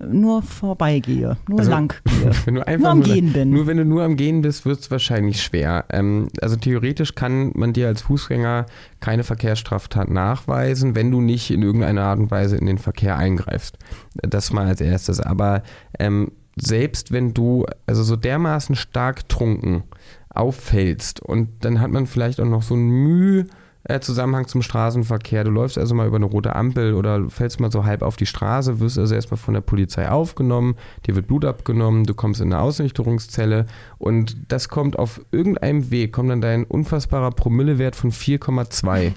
nur 0.00 0.42
vorbeigehe, 0.42 1.36
nur 1.48 1.58
Also, 1.58 1.70
lang. 1.70 1.94
Wenn 2.44 2.54
du 2.54 2.66
einfach 2.66 2.82
Nur 2.82 2.90
am 2.90 3.02
Gehen 3.02 3.32
bin. 3.32 3.50
Nur 3.50 3.66
wenn 3.66 3.78
du 3.78 3.84
nur 3.84 4.04
am 4.04 4.16
Gehen 4.16 4.42
bist, 4.42 4.64
wird 4.64 4.78
es 4.78 4.90
wahrscheinlich 4.90 5.42
schwer. 5.42 5.86
Ähm, 5.90 6.28
also 6.40 6.56
theoretisch 6.56 7.14
kann 7.14 7.50
man 7.54 7.72
dir 7.72 7.88
als 7.88 8.02
Fußgänger 8.02 8.66
keine 9.00 9.24
Verkehrsstraftat 9.24 10.08
nachweisen, 10.08 10.94
wenn 10.94 11.10
du 11.10 11.20
nicht 11.20 11.50
in 11.50 11.62
irgendeiner 11.62 12.02
Art 12.02 12.20
und 12.20 12.30
Weise 12.30 12.56
in 12.56 12.66
den 12.66 12.78
Verkehr 12.78 13.16
eingreifst. 13.16 13.76
Das 14.14 14.52
mal 14.52 14.66
als 14.66 14.80
erstes. 14.80 15.20
Aber 15.20 15.62
ähm, 15.98 16.30
selbst 16.60 17.12
wenn 17.12 17.34
du 17.34 17.66
also 17.86 18.02
so 18.02 18.16
dermaßen 18.16 18.76
stark 18.76 19.28
trunken 19.28 19.84
auffällst 20.30 21.20
und 21.20 21.48
dann 21.60 21.80
hat 21.80 21.90
man 21.90 22.06
vielleicht 22.06 22.40
auch 22.40 22.46
noch 22.46 22.62
so 22.62 22.74
ein 22.74 22.88
Mühe 22.88 23.46
äh, 23.84 24.00
Zusammenhang 24.00 24.46
zum 24.46 24.62
Straßenverkehr. 24.62 25.44
Du 25.44 25.50
läufst 25.50 25.78
also 25.78 25.94
mal 25.94 26.06
über 26.06 26.16
eine 26.16 26.26
rote 26.26 26.54
Ampel 26.54 26.94
oder 26.94 27.28
fällst 27.30 27.58
mal 27.58 27.72
so 27.72 27.84
halb 27.84 28.02
auf 28.02 28.16
die 28.16 28.26
Straße, 28.26 28.80
wirst 28.80 28.98
also 28.98 29.14
erstmal 29.14 29.38
von 29.38 29.54
der 29.54 29.60
Polizei 29.62 30.08
aufgenommen, 30.08 30.76
dir 31.06 31.16
wird 31.16 31.26
Blut 31.26 31.44
abgenommen, 31.44 32.04
du 32.04 32.14
kommst 32.14 32.40
in 32.40 32.52
eine 32.52 32.62
Ausnüchterungszelle 32.62 33.66
und 33.98 34.36
das 34.48 34.68
kommt 34.68 34.98
auf 34.98 35.20
irgendeinem 35.32 35.90
Weg, 35.90 36.12
kommt 36.12 36.30
dann 36.30 36.40
dein 36.40 36.64
unfassbarer 36.64 37.30
Promillewert 37.30 37.96
von 37.96 38.12
4,2 38.12 39.12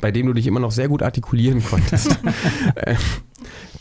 bei 0.00 0.10
dem 0.10 0.26
du 0.26 0.32
dich 0.32 0.46
immer 0.46 0.60
noch 0.60 0.72
sehr 0.72 0.88
gut 0.88 1.02
artikulieren 1.02 1.64
konntest, 1.64 2.18
äh, 2.74 2.96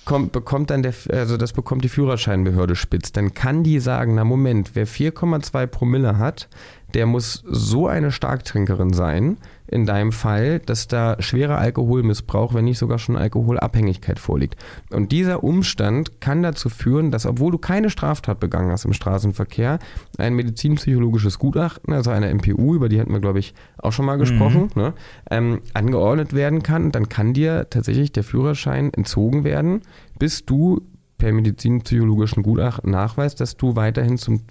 kommt, 0.09 0.31
bekommt 0.31 0.71
dann 0.71 0.81
der, 0.81 0.93
also 1.11 1.37
das 1.37 1.53
bekommt 1.53 1.83
die 1.83 1.89
Führerscheinbehörde 1.89 2.75
spitz, 2.75 3.11
dann 3.11 3.35
kann 3.35 3.63
die 3.63 3.79
sagen, 3.79 4.15
na 4.15 4.23
Moment, 4.23 4.71
wer 4.73 4.87
4,2 4.87 5.67
Promille 5.67 6.17
hat, 6.17 6.49
der 6.93 7.05
muss 7.05 7.43
so 7.45 7.87
eine 7.87 8.11
Starktrinkerin 8.11 8.93
sein, 8.93 9.37
in 9.71 9.85
deinem 9.85 10.11
Fall, 10.11 10.59
dass 10.59 10.87
da 10.87 11.15
schwerer 11.19 11.59
Alkoholmissbrauch, 11.59 12.53
wenn 12.53 12.65
nicht 12.65 12.79
sogar 12.79 12.97
schon 12.97 13.15
Alkoholabhängigkeit 13.15 14.19
vorliegt. 14.19 14.55
Und 14.89 15.11
dieser 15.11 15.43
Umstand 15.43 16.21
kann 16.21 16.41
dazu 16.41 16.69
führen, 16.69 17.11
dass 17.11 17.25
obwohl 17.25 17.51
du 17.51 17.57
keine 17.59 17.89
Straftat 17.89 18.39
begangen 18.39 18.71
hast 18.71 18.85
im 18.85 18.93
Straßenverkehr, 18.93 19.79
ein 20.17 20.33
medizinpsychologisches 20.33 21.37
Gutachten, 21.37 21.93
also 21.93 22.09
eine 22.09 22.33
MPU, 22.33 22.75
über 22.75 22.89
die 22.89 22.99
hatten 22.99 23.13
wir, 23.13 23.19
glaube 23.19 23.39
ich, 23.39 23.53
auch 23.77 23.91
schon 23.91 24.05
mal 24.05 24.17
gesprochen, 24.17 24.71
mhm. 24.75 24.81
ne, 24.81 24.93
ähm, 25.29 25.61
angeordnet 25.73 26.33
werden 26.33 26.63
kann. 26.63 26.91
Dann 26.91 27.07
kann 27.09 27.33
dir 27.33 27.67
tatsächlich 27.69 28.11
der 28.11 28.23
Führerschein 28.23 28.91
entzogen 28.93 29.43
werden, 29.43 29.83
bis 30.17 30.45
du 30.45 30.81
per 31.19 31.31
medizinpsychologischen 31.31 32.41
Gutachten 32.41 32.89
nachweist, 32.89 33.39
dass 33.39 33.55
du 33.55 33.75
weiterhin 33.75 34.17
zum 34.17 34.41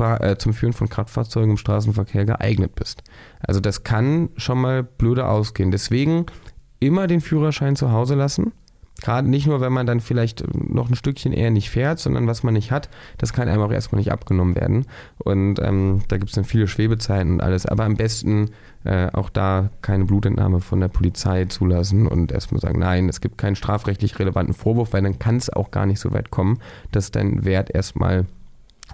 äh, 0.00 0.38
zum 0.38 0.52
Führen 0.52 0.72
von 0.72 0.88
Kraftfahrzeugen 0.88 1.50
im 1.50 1.56
Straßenverkehr 1.56 2.24
geeignet 2.24 2.74
bist. 2.74 3.02
Also 3.40 3.60
das 3.60 3.84
kann 3.84 4.30
schon 4.36 4.60
mal 4.60 4.82
blöde 4.82 5.26
ausgehen. 5.26 5.70
Deswegen 5.70 6.26
immer 6.80 7.06
den 7.06 7.20
Führerschein 7.20 7.76
zu 7.76 7.92
Hause 7.92 8.14
lassen. 8.14 8.52
Gerade 9.02 9.28
nicht 9.28 9.46
nur, 9.46 9.60
wenn 9.60 9.72
man 9.72 9.86
dann 9.86 10.00
vielleicht 10.00 10.44
noch 10.56 10.88
ein 10.88 10.94
Stückchen 10.94 11.32
eher 11.32 11.50
nicht 11.50 11.68
fährt, 11.68 11.98
sondern 11.98 12.28
was 12.28 12.44
man 12.44 12.54
nicht 12.54 12.70
hat, 12.70 12.88
das 13.18 13.32
kann 13.32 13.48
einem 13.48 13.62
auch 13.62 13.72
erstmal 13.72 13.98
nicht 13.98 14.12
abgenommen 14.12 14.54
werden. 14.54 14.86
Und 15.18 15.58
ähm, 15.60 16.02
da 16.08 16.16
gibt 16.16 16.30
es 16.30 16.36
dann 16.36 16.44
viele 16.44 16.68
Schwebezeiten 16.68 17.32
und 17.32 17.40
alles. 17.40 17.66
Aber 17.66 17.84
am 17.84 17.96
besten 17.96 18.50
äh, 18.84 19.08
auch 19.12 19.30
da 19.30 19.70
keine 19.82 20.04
Blutentnahme 20.04 20.60
von 20.60 20.80
der 20.80 20.88
Polizei 20.88 21.46
zulassen 21.46 22.06
und 22.06 22.30
erstmal 22.30 22.60
sagen, 22.60 22.78
nein, 22.78 23.08
es 23.08 23.20
gibt 23.20 23.36
keinen 23.36 23.56
strafrechtlich 23.56 24.18
relevanten 24.18 24.54
Vorwurf, 24.54 24.92
weil 24.92 25.02
dann 25.02 25.18
kann 25.18 25.36
es 25.36 25.50
auch 25.50 25.72
gar 25.72 25.86
nicht 25.86 25.98
so 25.98 26.12
weit 26.12 26.30
kommen, 26.30 26.60
dass 26.92 27.10
dein 27.10 27.44
Wert 27.44 27.74
erstmal 27.74 28.26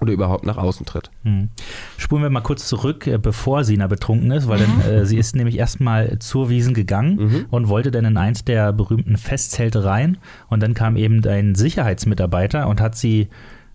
oder 0.01 0.13
überhaupt 0.13 0.45
nach 0.47 0.57
außen 0.57 0.87
tritt. 0.87 1.11
Mhm. 1.25 1.51
Spulen 1.97 2.23
wir 2.23 2.31
mal 2.31 2.41
kurz 2.41 2.67
zurück, 2.67 3.07
äh, 3.07 3.19
bevor 3.19 3.65
Sina 3.65 3.87
betrunken 3.87 4.31
ist, 4.31 4.49
weil 4.49 4.61
mhm. 4.61 4.81
dann, 4.81 4.93
äh, 4.93 5.07
sie 5.07 5.19
ist 5.19 5.37
nämlich 5.37 5.59
erstmal 5.59 6.19
zur 6.19 6.49
Wiesen 6.49 6.75
gegangen 6.75 7.17
mhm. 7.17 7.47
und 7.51 7.69
wollte 7.69 7.91
dann 7.91 8.05
in 8.05 8.17
eins 8.17 8.45
der 8.45 8.73
berühmten 8.73 9.17
Festzelte 9.17 9.85
rein 9.85 10.19
und 10.49 10.63
dann 10.63 10.75
kam 10.75 10.97
eben 10.97 11.25
ein 11.27 11.55
Sicherheitsmitarbeiter 11.55 12.69
und 12.69 12.81
hat 12.81 12.97
sie, 12.97 13.29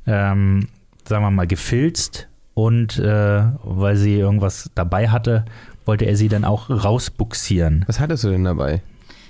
ähm, 0.08 0.68
sagen 1.08 1.24
wir 1.24 1.32
mal, 1.32 1.48
gefilzt 1.48 2.28
und 2.54 2.98
äh, 2.98 3.44
weil 3.64 3.98
sie 3.98 4.16
irgendwas 4.16 4.72
dabei 4.74 5.10
hatte, 5.10 5.46
wollte 5.86 6.06
er 6.06 6.16
sie 6.16 6.30
dann 6.30 6.46
auch 6.46 6.70
rausbuxieren. 6.70 7.84
Was 7.88 8.00
hattest 8.00 8.24
du 8.24 8.30
denn 8.30 8.44
dabei? 8.44 8.82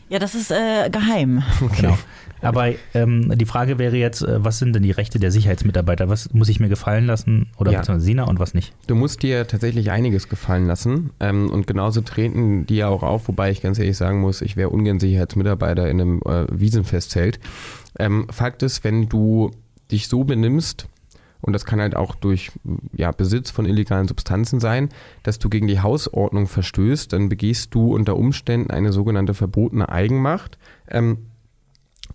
Ja, 0.10 0.20
das 0.20 0.36
ist 0.36 0.52
äh, 0.52 0.90
geheim. 0.90 1.44
Okay. 1.62 1.82
Genau. 1.82 1.98
Aber 2.42 2.74
ähm, 2.94 3.36
die 3.38 3.46
Frage 3.46 3.80
wäre 3.80 3.96
jetzt, 3.96 4.22
äh, 4.22 4.44
was 4.44 4.60
sind 4.60 4.74
denn 4.74 4.84
die 4.84 4.92
Rechte 4.92 5.20
der 5.20 5.32
Sicherheitsmitarbeiter? 5.32 6.10
Was 6.10 6.32
muss 6.34 6.50
ich 6.50 6.60
mir 6.60 6.70
gefallen 6.70 7.08
lassen 7.08 7.48
oder 7.58 7.72
ja. 7.72 7.80
beziehungsweise 7.80 8.06
Sina 8.06 8.24
und 8.26 8.40
was 8.40 8.54
nicht? 8.54 8.74
Du 8.88 8.94
musst 8.94 9.24
dir 9.24 9.48
tatsächlich 9.48 9.90
einiges 9.90 10.30
gefallen 10.30 10.68
lassen 10.68 11.12
ähm, 11.20 11.50
und 11.50 11.66
genauso 11.66 12.02
treten 12.02 12.68
die 12.68 12.76
ja 12.76 12.88
auch 12.88 13.02
auf, 13.02 13.28
wobei 13.28 13.50
ich 13.50 13.62
ganz 13.62 13.80
ehrlich 13.80 13.98
sagen 13.98 14.20
muss, 14.20 14.42
ich 14.42 14.58
wäre 14.58 14.70
ungern 14.70 15.00
Sicherheitsmitarbeiter 15.00 15.90
in 15.90 16.02
einem 16.02 16.22
äh, 16.26 16.46
Wiesenfestzelt. 16.52 17.40
Ähm, 17.98 18.28
Fakt 18.30 18.62
ist, 18.62 18.84
wenn 18.84 19.10
du 19.10 19.52
dich 19.92 20.08
so 20.08 20.24
benimmst, 20.24 20.88
und 21.46 21.54
das 21.54 21.64
kann 21.64 21.80
halt 21.80 21.96
auch 21.96 22.16
durch 22.16 22.52
ja, 22.96 23.12
Besitz 23.12 23.52
von 23.52 23.68
illegalen 23.68 24.08
Substanzen 24.08 24.60
sein, 24.60 24.90
dass 25.22 25.38
du 25.38 25.48
gegen 25.48 25.68
die 25.68 25.80
Hausordnung 25.80 26.48
verstößt, 26.48 27.14
dann 27.14 27.30
begehst 27.30 27.76
du 27.76 27.94
unter 27.94 28.18
Umständen 28.18 28.72
eine 28.72 28.92
sogenannte 28.92 29.36
verbotene 29.36 29.88
Eigenmacht. 29.88 30.58
Ähm, 30.90 31.28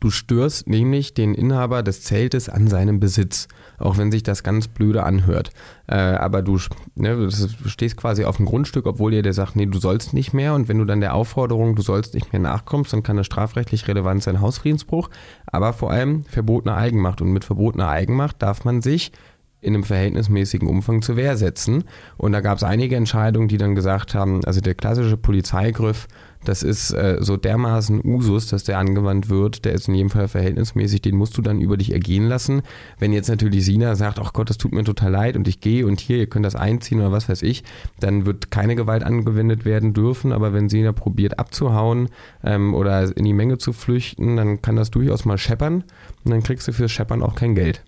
Du 0.00 0.10
störst 0.10 0.66
nämlich 0.66 1.12
den 1.12 1.34
Inhaber 1.34 1.82
des 1.82 2.02
Zeltes 2.02 2.48
an 2.48 2.68
seinem 2.68 3.00
Besitz, 3.00 3.48
auch 3.78 3.98
wenn 3.98 4.10
sich 4.10 4.22
das 4.22 4.42
ganz 4.42 4.66
blöde 4.66 5.02
anhört. 5.02 5.50
Äh, 5.86 5.96
aber 5.96 6.40
du, 6.40 6.58
ne, 6.94 7.28
du 7.28 7.68
stehst 7.68 7.98
quasi 7.98 8.24
auf 8.24 8.38
dem 8.38 8.46
Grundstück, 8.46 8.86
obwohl 8.86 9.10
dir 9.10 9.22
der 9.22 9.34
sagt, 9.34 9.56
nee, 9.56 9.66
du 9.66 9.78
sollst 9.78 10.14
nicht 10.14 10.32
mehr. 10.32 10.54
Und 10.54 10.68
wenn 10.68 10.78
du 10.78 10.86
dann 10.86 11.00
der 11.00 11.14
Aufforderung, 11.14 11.76
du 11.76 11.82
sollst 11.82 12.14
nicht 12.14 12.32
mehr 12.32 12.40
nachkommst, 12.40 12.94
dann 12.94 13.02
kann 13.02 13.18
das 13.18 13.26
strafrechtlich 13.26 13.86
relevant 13.88 14.22
sein, 14.22 14.40
Hausfriedensbruch. 14.40 15.10
Aber 15.46 15.74
vor 15.74 15.90
allem 15.90 16.24
verbotene 16.24 16.74
Eigenmacht. 16.74 17.20
Und 17.20 17.32
mit 17.32 17.44
verbotener 17.44 17.88
Eigenmacht 17.88 18.42
darf 18.42 18.64
man 18.64 18.80
sich 18.80 19.12
in 19.60 19.74
einem 19.74 19.84
verhältnismäßigen 19.84 20.68
Umfang 20.68 21.02
zur 21.02 21.16
Wehr 21.16 21.36
setzen. 21.36 21.84
Und 22.16 22.32
da 22.32 22.40
gab 22.40 22.56
es 22.56 22.64
einige 22.64 22.96
Entscheidungen, 22.96 23.48
die 23.48 23.58
dann 23.58 23.74
gesagt 23.74 24.14
haben, 24.14 24.42
also 24.44 24.60
der 24.60 24.74
klassische 24.74 25.16
Polizeigriff, 25.16 26.08
das 26.44 26.62
ist 26.62 26.92
äh, 26.92 27.18
so 27.20 27.36
dermaßen 27.36 28.00
Usus, 28.04 28.46
dass 28.46 28.64
der 28.64 28.78
angewandt 28.78 29.28
wird, 29.28 29.64
der 29.64 29.72
ist 29.72 29.88
in 29.88 29.94
jedem 29.94 30.10
Fall 30.10 30.28
verhältnismäßig, 30.28 31.02
den 31.02 31.16
musst 31.16 31.36
du 31.36 31.42
dann 31.42 31.60
über 31.60 31.76
dich 31.76 31.92
ergehen 31.92 32.26
lassen. 32.26 32.62
Wenn 32.98 33.12
jetzt 33.12 33.28
natürlich 33.28 33.64
Sina 33.64 33.94
sagt, 33.94 34.18
ach 34.18 34.32
Gott, 34.32 34.48
das 34.48 34.58
tut 34.58 34.72
mir 34.72 34.84
total 34.84 35.12
leid 35.12 35.36
und 35.36 35.46
ich 35.48 35.60
gehe 35.60 35.86
und 35.86 36.00
hier, 36.00 36.16
ihr 36.16 36.28
könnt 36.28 36.46
das 36.46 36.56
einziehen 36.56 37.00
oder 37.00 37.12
was 37.12 37.28
weiß 37.28 37.42
ich, 37.42 37.62
dann 37.98 38.24
wird 38.24 38.50
keine 38.50 38.74
Gewalt 38.74 39.02
angewendet 39.02 39.64
werden 39.64 39.92
dürfen, 39.92 40.32
aber 40.32 40.52
wenn 40.52 40.68
Sina 40.68 40.92
probiert 40.92 41.38
abzuhauen 41.38 42.08
ähm, 42.42 42.74
oder 42.74 43.16
in 43.16 43.24
die 43.24 43.34
Menge 43.34 43.58
zu 43.58 43.72
flüchten, 43.72 44.36
dann 44.36 44.62
kann 44.62 44.76
das 44.76 44.90
durchaus 44.90 45.24
mal 45.24 45.38
scheppern 45.38 45.84
und 46.24 46.30
dann 46.30 46.42
kriegst 46.42 46.66
du 46.68 46.72
fürs 46.72 46.90
Scheppern 46.90 47.22
auch 47.22 47.34
kein 47.34 47.54
Geld. 47.54 47.82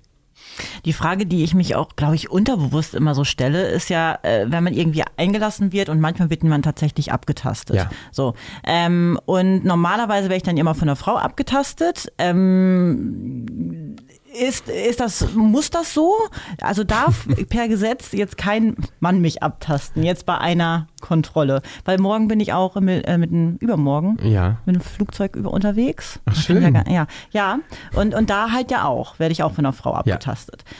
Die 0.85 0.92
Frage, 0.92 1.26
die 1.26 1.44
ich 1.44 1.54
mich 1.54 1.75
auch, 1.75 1.97
glaube 1.97 2.14
ich, 2.14 2.30
unterbewusst 2.30 2.94
immer 2.94 3.14
so 3.14 3.25
stelle, 3.25 3.68
ist 3.68 3.90
ja, 3.90 4.18
äh, 4.23 4.47
wenn 4.49 4.64
man 4.64 4.75
irgendwie 4.75 5.04
eingelassen 5.16 5.73
wird 5.73 5.88
und 5.88 6.00
manchmal 6.00 6.30
wird 6.30 6.42
man 6.44 6.62
tatsächlich 6.62 7.12
abgetastet. 7.12 7.76
Ja. 7.76 7.90
So. 8.11 8.35
Ähm, 8.64 9.18
und 9.25 9.64
normalerweise 9.64 10.28
wäre 10.28 10.37
ich 10.37 10.42
dann 10.42 10.56
immer 10.56 10.75
von 10.75 10.88
einer 10.88 10.97
Frau 10.97 11.16
abgetastet. 11.16 12.12
Ähm, 12.18 13.97
ist, 14.32 14.68
ist 14.68 15.00
das, 15.00 15.34
muss 15.34 15.70
das 15.70 15.94
so? 15.94 16.14
Also 16.60 16.84
darf 16.84 17.26
per 17.48 17.68
Gesetz 17.68 18.12
jetzt 18.12 18.36
kein 18.36 18.76
Mann 19.00 19.20
mich 19.20 19.42
abtasten, 19.42 20.02
jetzt 20.02 20.26
bei 20.26 20.38
einer 20.38 20.88
Kontrolle? 21.00 21.62
Weil 21.84 21.98
morgen 21.98 22.28
bin 22.28 22.40
ich 22.40 22.52
auch 22.52 22.76
mit, 22.76 23.06
äh, 23.06 23.18
mit 23.18 23.30
einem, 23.30 23.56
übermorgen, 23.56 24.18
ja. 24.22 24.58
mit 24.64 24.76
einem 24.76 24.84
Flugzeug 24.84 25.36
über, 25.36 25.52
unterwegs. 25.52 26.20
Ach, 26.26 26.34
schön. 26.36 26.74
Ja, 26.74 26.84
ja, 26.88 27.06
ja. 27.30 27.58
Und, 27.94 28.14
und 28.14 28.30
da 28.30 28.50
halt 28.50 28.70
ja 28.70 28.84
auch, 28.84 29.18
werde 29.18 29.32
ich 29.32 29.42
auch 29.42 29.52
von 29.52 29.64
einer 29.64 29.72
Frau 29.72 29.94
abgetastet. 29.94 30.64
Ja. 30.66 30.76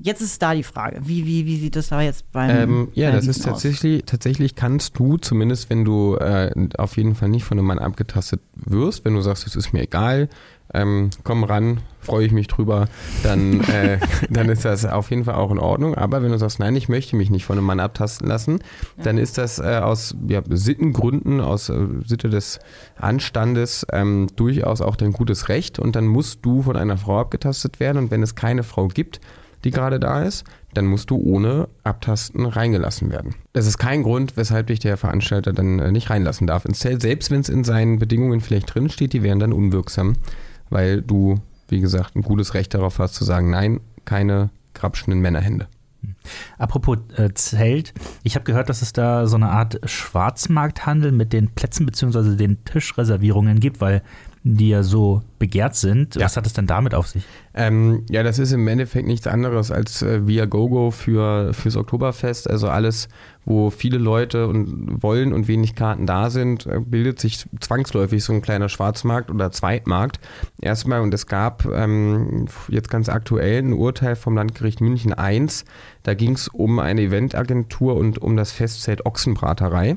Jetzt 0.00 0.20
ist 0.20 0.42
da 0.42 0.54
die 0.54 0.64
Frage, 0.64 1.00
wie, 1.04 1.24
wie, 1.24 1.46
wie 1.46 1.56
sieht 1.56 1.76
das 1.76 1.88
da 1.88 2.00
jetzt 2.00 2.30
beim 2.32 2.50
ähm, 2.50 2.88
Ja, 2.94 3.12
das 3.12 3.28
ist 3.28 3.44
tatsächlich, 3.44 4.02
aus? 4.02 4.06
tatsächlich 4.06 4.56
kannst 4.56 4.98
du, 4.98 5.18
zumindest 5.18 5.70
wenn 5.70 5.84
du 5.84 6.16
äh, 6.16 6.50
auf 6.76 6.96
jeden 6.96 7.14
Fall 7.14 7.28
nicht 7.28 7.44
von 7.44 7.58
einem 7.58 7.68
Mann 7.68 7.78
abgetastet 7.78 8.40
wirst, 8.54 9.04
wenn 9.04 9.14
du 9.14 9.20
sagst, 9.20 9.46
es 9.46 9.54
ist 9.54 9.72
mir 9.72 9.82
egal, 9.82 10.28
ähm, 10.74 11.10
komm 11.22 11.44
ran, 11.44 11.80
freue 12.00 12.26
ich 12.26 12.32
mich 12.32 12.48
drüber, 12.48 12.86
dann, 13.22 13.60
äh, 13.70 13.98
dann 14.30 14.48
ist 14.48 14.64
das 14.64 14.84
auf 14.84 15.10
jeden 15.10 15.24
Fall 15.24 15.34
auch 15.34 15.50
in 15.50 15.58
Ordnung. 15.58 15.94
Aber 15.94 16.22
wenn 16.22 16.32
du 16.32 16.38
sagst, 16.38 16.58
nein, 16.58 16.76
ich 16.76 16.88
möchte 16.88 17.16
mich 17.16 17.30
nicht 17.30 17.44
von 17.44 17.56
einem 17.56 17.66
Mann 17.66 17.80
abtasten 17.80 18.28
lassen, 18.28 18.58
dann 19.02 19.18
ist 19.18 19.38
das 19.38 19.58
äh, 19.58 19.80
aus 19.82 20.14
ja, 20.28 20.42
Sittengründen, 20.48 21.40
aus 21.40 21.68
äh, 21.68 21.86
Sitte 22.04 22.28
des 22.28 22.58
Anstandes 22.96 23.86
ähm, 23.92 24.28
durchaus 24.36 24.80
auch 24.80 24.96
dein 24.96 25.12
gutes 25.12 25.48
Recht. 25.48 25.78
Und 25.78 25.96
dann 25.96 26.06
musst 26.06 26.40
du 26.42 26.62
von 26.62 26.76
einer 26.76 26.98
Frau 26.98 27.20
abgetastet 27.20 27.80
werden. 27.80 27.98
Und 27.98 28.10
wenn 28.10 28.22
es 28.22 28.34
keine 28.34 28.62
Frau 28.62 28.88
gibt, 28.88 29.20
die 29.64 29.70
gerade 29.70 29.98
da 29.98 30.22
ist, 30.22 30.44
dann 30.74 30.86
musst 30.86 31.10
du 31.10 31.16
ohne 31.16 31.68
Abtasten 31.84 32.46
reingelassen 32.46 33.10
werden. 33.10 33.34
Das 33.52 33.66
ist 33.66 33.78
kein 33.78 34.02
Grund, 34.02 34.36
weshalb 34.36 34.66
dich 34.66 34.80
der 34.80 34.96
Veranstalter 34.96 35.52
dann 35.52 35.78
äh, 35.78 35.92
nicht 35.92 36.10
reinlassen 36.10 36.46
darf. 36.46 36.64
Ins 36.64 36.80
Zelt, 36.80 37.00
selbst 37.02 37.30
wenn 37.30 37.40
es 37.40 37.48
in 37.48 37.64
seinen 37.64 37.98
Bedingungen 37.98 38.40
vielleicht 38.40 38.74
drinsteht, 38.74 39.12
die 39.12 39.22
wären 39.22 39.38
dann 39.38 39.52
unwirksam 39.52 40.14
weil 40.70 41.02
du, 41.02 41.40
wie 41.68 41.80
gesagt, 41.80 42.16
ein 42.16 42.22
gutes 42.22 42.54
Recht 42.54 42.74
darauf 42.74 42.98
hast 42.98 43.14
zu 43.14 43.24
sagen, 43.24 43.50
nein, 43.50 43.80
keine 44.04 44.50
grapschenden 44.74 45.20
Männerhände. 45.20 45.68
Apropos 46.58 46.98
äh, 47.16 47.32
Zelt, 47.34 47.94
ich 48.22 48.34
habe 48.34 48.44
gehört, 48.44 48.68
dass 48.68 48.82
es 48.82 48.92
da 48.92 49.26
so 49.26 49.36
eine 49.36 49.50
Art 49.50 49.80
Schwarzmarkthandel 49.84 51.12
mit 51.12 51.32
den 51.32 51.48
Plätzen 51.54 51.86
bzw. 51.86 52.36
den 52.36 52.64
Tischreservierungen 52.64 53.60
gibt, 53.60 53.80
weil 53.80 54.02
die 54.46 54.68
ja 54.68 54.82
so 54.82 55.22
begehrt 55.38 55.74
sind. 55.74 56.16
Ja. 56.16 56.26
Was 56.26 56.36
hat 56.36 56.46
es 56.46 56.52
denn 56.52 56.66
damit 56.66 56.94
auf 56.94 57.06
sich? 57.06 57.24
Ähm, 57.54 58.04
ja, 58.10 58.22
das 58.22 58.38
ist 58.38 58.52
im 58.52 58.68
Endeffekt 58.68 59.06
nichts 59.06 59.26
anderes 59.26 59.70
als 59.70 60.02
äh, 60.02 60.26
Via 60.26 60.44
GoGo 60.44 60.90
für, 60.90 61.54
fürs 61.54 61.76
Oktoberfest. 61.76 62.50
Also 62.50 62.68
alles, 62.68 63.08
wo 63.46 63.70
viele 63.70 63.96
Leute 63.96 64.46
und 64.46 65.02
wollen 65.02 65.32
und 65.32 65.48
wenig 65.48 65.74
Karten 65.74 66.06
da 66.06 66.28
sind, 66.28 66.66
äh, 66.66 66.78
bildet 66.78 67.20
sich 67.20 67.46
zwangsläufig 67.58 68.22
so 68.22 68.34
ein 68.34 68.42
kleiner 68.42 68.68
Schwarzmarkt 68.68 69.30
oder 69.30 69.50
Zweitmarkt. 69.50 70.20
Erstmal, 70.60 71.00
und 71.00 71.14
es 71.14 71.26
gab 71.26 71.64
ähm, 71.64 72.44
jetzt 72.68 72.90
ganz 72.90 73.08
aktuell 73.08 73.62
ein 73.62 73.72
Urteil 73.72 74.14
vom 74.14 74.36
Landgericht 74.36 74.82
München 74.82 75.14
I. 75.18 75.46
Da 76.02 76.12
ging 76.12 76.32
es 76.32 76.48
um 76.48 76.80
eine 76.80 77.00
Eventagentur 77.00 77.96
und 77.96 78.18
um 78.20 78.36
das 78.36 78.52
Festzelt 78.52 79.06
Ochsenbraterei. 79.06 79.94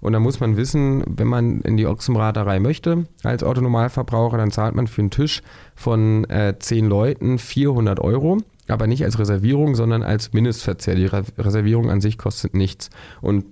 Und 0.00 0.12
da 0.12 0.20
muss 0.20 0.40
man 0.40 0.56
wissen, 0.56 1.02
wenn 1.06 1.26
man 1.26 1.60
in 1.62 1.76
die 1.76 1.86
Ochsenbraterei 1.86 2.60
möchte 2.60 3.06
als 3.22 3.42
Autonormalverbraucher, 3.42 4.36
dann 4.36 4.50
zahlt 4.50 4.74
man 4.74 4.86
für 4.86 5.02
einen 5.02 5.10
Tisch 5.10 5.42
von 5.74 6.24
äh, 6.30 6.54
zehn 6.58 6.86
Leuten 6.86 7.38
400 7.38 8.00
Euro. 8.00 8.38
Aber 8.68 8.86
nicht 8.86 9.04
als 9.04 9.18
Reservierung, 9.18 9.74
sondern 9.74 10.02
als 10.02 10.32
Mindestverzehr. 10.32 10.94
Die 10.94 11.06
Re 11.06 11.22
Reservierung 11.38 11.90
an 11.90 12.00
sich 12.00 12.18
kostet 12.18 12.54
nichts. 12.54 12.90
Und 13.22 13.46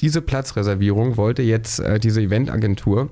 diese 0.00 0.22
Platzreservierung 0.22 1.16
wollte 1.16 1.42
jetzt 1.42 1.80
äh, 1.80 1.98
diese 1.98 2.22
Eventagentur 2.22 3.10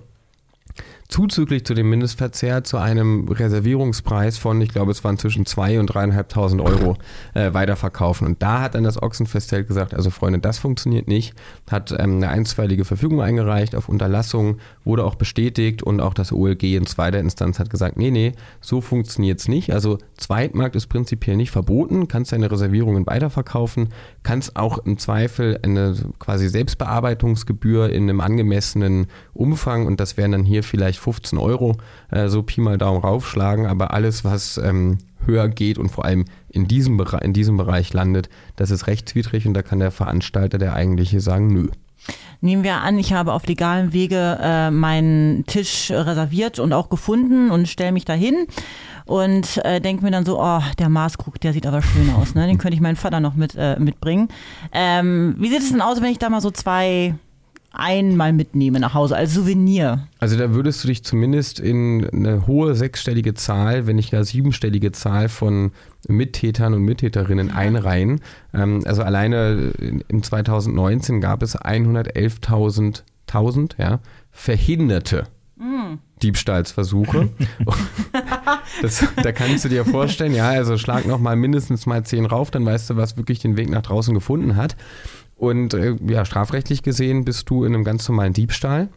zuzüglich 1.13 1.67
zu 1.67 1.75
dem 1.75 1.91
Mindestverzehr 1.91 2.65
zu 2.65 2.79
einem 2.79 3.29
Reservierungspreis 3.29 4.39
von, 4.39 4.61
ich 4.63 4.71
glaube, 4.71 4.93
es 4.93 5.05
waren 5.05 5.19
zwischen 5.19 5.45
2.000 5.45 5.81
und 5.81 5.91
3.500 5.93 6.65
Euro 6.65 6.97
äh, 7.35 7.53
weiterverkaufen. 7.53 8.27
Und 8.27 8.43
da 8.43 8.63
hat 8.63 8.75
dann 8.75 8.85
das 8.85 9.01
Ochsenfestzelt 9.01 9.69
gesagt, 9.69 9.95
also 9.95 10.09
Freunde, 10.09 10.39
das 10.39 10.59
funktioniert 10.59 11.09
nicht, 11.09 11.35
hat 11.71 11.93
ähm, 11.93 12.17
eine 12.17 12.31
einstweilige 12.31 12.87
Verfügung 12.87 13.21
eingereicht 13.21 13.75
auf 13.75 13.91
Unterlassung, 13.91 14.57
wurde 14.85 15.05
auch 15.05 15.15
bestätigt 15.15 15.83
und 15.83 16.01
auch 16.01 16.15
das 16.15 16.33
OLG 16.33 16.63
in 16.63 16.87
zweiter 16.87 17.19
Instanz 17.19 17.59
hat 17.59 17.69
gesagt, 17.69 17.99
nee, 17.99 18.11
nee, 18.11 18.33
so 18.63 18.81
funktioniert 18.81 19.39
es 19.39 19.49
nicht. 19.49 19.71
Also 19.73 19.99
Zweitmarkt 20.17 20.77
ist 20.77 20.87
prinzipiell 20.87 21.37
nicht 21.37 21.51
verboten, 21.51 22.09
kannst 22.09 22.33
deine 22.33 22.51
Reservierungen 22.51 23.07
weiterverkaufen, 23.07 23.91
kannst 24.23 24.57
auch 24.57 24.79
im 24.79 24.97
Zweifel 24.97 25.61
eine 25.63 25.95
quasi 26.19 26.49
Selbstbearbeitungsgebühr 26.49 27.91
in 27.91 28.05
einem 28.05 28.23
angemessenen 28.23 29.09
Umfang 29.35 29.87
und 29.87 30.01
das 30.01 30.17
wären 30.17 30.33
dann 30.33 30.45
hier 30.45 30.63
vielleicht 30.63 31.02
15 31.03 31.39
Euro, 31.39 31.77
äh, 32.11 32.29
so 32.29 32.43
Pi 32.43 32.61
mal 32.61 32.79
Daumen 32.79 33.03
raufschlagen, 33.03 33.67
aber 33.67 33.93
alles, 33.93 34.25
was 34.25 34.59
ähm, 34.59 34.99
höher 35.27 35.49
geht 35.49 35.79
und 35.79 35.91
vor 35.91 36.05
allem 36.05 36.25
in 36.49 36.69
diesem, 36.69 37.01
in 37.21 37.33
diesem 37.33 37.57
Bereich 37.57 37.93
landet, 37.93 38.29
das 38.57 38.71
ist 38.71 38.87
rechtswidrig 38.87 39.47
und 39.47 39.55
da 39.55 39.63
kann 39.63 39.81
der 39.81 39.91
Veranstalter, 39.91 40.59
der 40.59 40.75
eigentliche, 40.75 41.21
sagen, 41.21 41.49
nö. 41.49 41.69
Nehmen 42.41 42.65
wir 42.65 42.79
an, 42.79 42.99
ich 42.99 43.13
habe 43.13 43.33
auf 43.33 43.47
legalem 43.47 43.93
Wege 43.93 44.37
äh, 44.43 44.71
meinen 44.73 45.47
Tisch 45.47 45.93
reserviert 45.93 46.59
und 46.59 46.73
auch 46.73 46.89
gefunden 46.89 47.53
und 47.53 47.69
stelle 47.69 47.93
mich 47.93 48.05
dahin 48.05 48.49
und 49.05 49.65
äh, 49.65 49.81
denke 49.81 50.05
mir 50.05 50.11
dann 50.11 50.25
so, 50.25 50.41
oh, 50.41 50.61
der 50.79 50.89
Maßkrug, 50.89 51.41
der 51.41 51.53
sieht 51.53 51.67
aber 51.67 51.83
schön 51.83 52.11
aus, 52.11 52.35
ne? 52.35 52.49
den 52.49 52.59
könnte 52.59 52.75
ich 52.75 52.81
meinen 52.81 52.97
Vater 52.97 53.21
noch 53.21 53.35
mit, 53.35 53.55
äh, 53.57 53.79
mitbringen. 53.79 54.29
Ähm, 54.73 55.37
wie 55.39 55.51
sieht 55.51 55.61
es 55.61 55.71
denn 55.71 55.81
aus, 55.81 56.01
wenn 56.01 56.11
ich 56.11 56.19
da 56.19 56.31
mal 56.31 56.41
so 56.41 56.51
zwei 56.51 57.15
einmal 57.73 58.33
mitnehme 58.33 58.81
nach 58.81 58.95
Hause 58.95 59.17
als 59.17 59.35
Souvenir. 59.35 60.07
Also 60.19 60.37
da 60.37 60.55
würdest 60.55 60.85
du 60.85 60.89
dich 60.89 61.05
zumindest 61.05 61.59
in 61.61 62.09
eine 62.13 62.47
hohe 62.47 62.75
sechsstellige 62.75 63.35
Zahl, 63.35 63.87
wenn 63.87 63.97
nicht 63.97 64.11
gar 64.11 64.25
siebenstellige 64.25 64.93
Zahl 64.93 65.29
von 65.29 65.73
Mittätern 66.09 66.75
und 66.75 66.83
Mittäterinnen 66.83 67.51
einreihen. 67.51 68.21
Ähm, 68.53 68.83
also 68.85 69.03
alleine 69.03 69.73
im 70.09 70.23
2019 70.23 71.21
gab 71.21 71.43
es 71.43 71.59
111.000 71.59 73.03
ja, 73.79 74.01
verhinderte 74.31 75.27
mm. 75.57 75.95
Diebstahlsversuche. 76.23 77.31
das, 78.83 79.05
da 79.23 79.33
kannst 79.33 79.65
du 79.65 79.69
dir 79.69 79.85
vorstellen, 79.85 80.35
ja, 80.35 80.51
also 80.51 80.77
schlag 80.77 81.07
noch 81.07 81.19
mal 81.19 81.37
mindestens 81.37 81.87
mal 81.87 82.05
zehn 82.05 82.27
rauf, 82.27 82.51
dann 82.51 82.67
weißt 82.67 82.91
du, 82.91 82.97
was 82.97 83.17
wirklich 83.17 83.41
den 83.41 83.57
Weg 83.57 83.71
nach 83.71 83.83
draußen 83.83 84.15
gefunden 84.15 84.57
hat. 84.57 84.77
Und 85.43 85.75
äh, 85.75 85.97
ja, 86.07 86.25
strafrechtlich 86.25 86.85
gesehen 86.85 87.25
bist 87.25 87.51
du 87.51 87.65
in 87.65 87.75
einem 87.75 87.83
ganz 87.83 88.09
normalen 88.09 88.33
Diebstahl. 88.33 88.89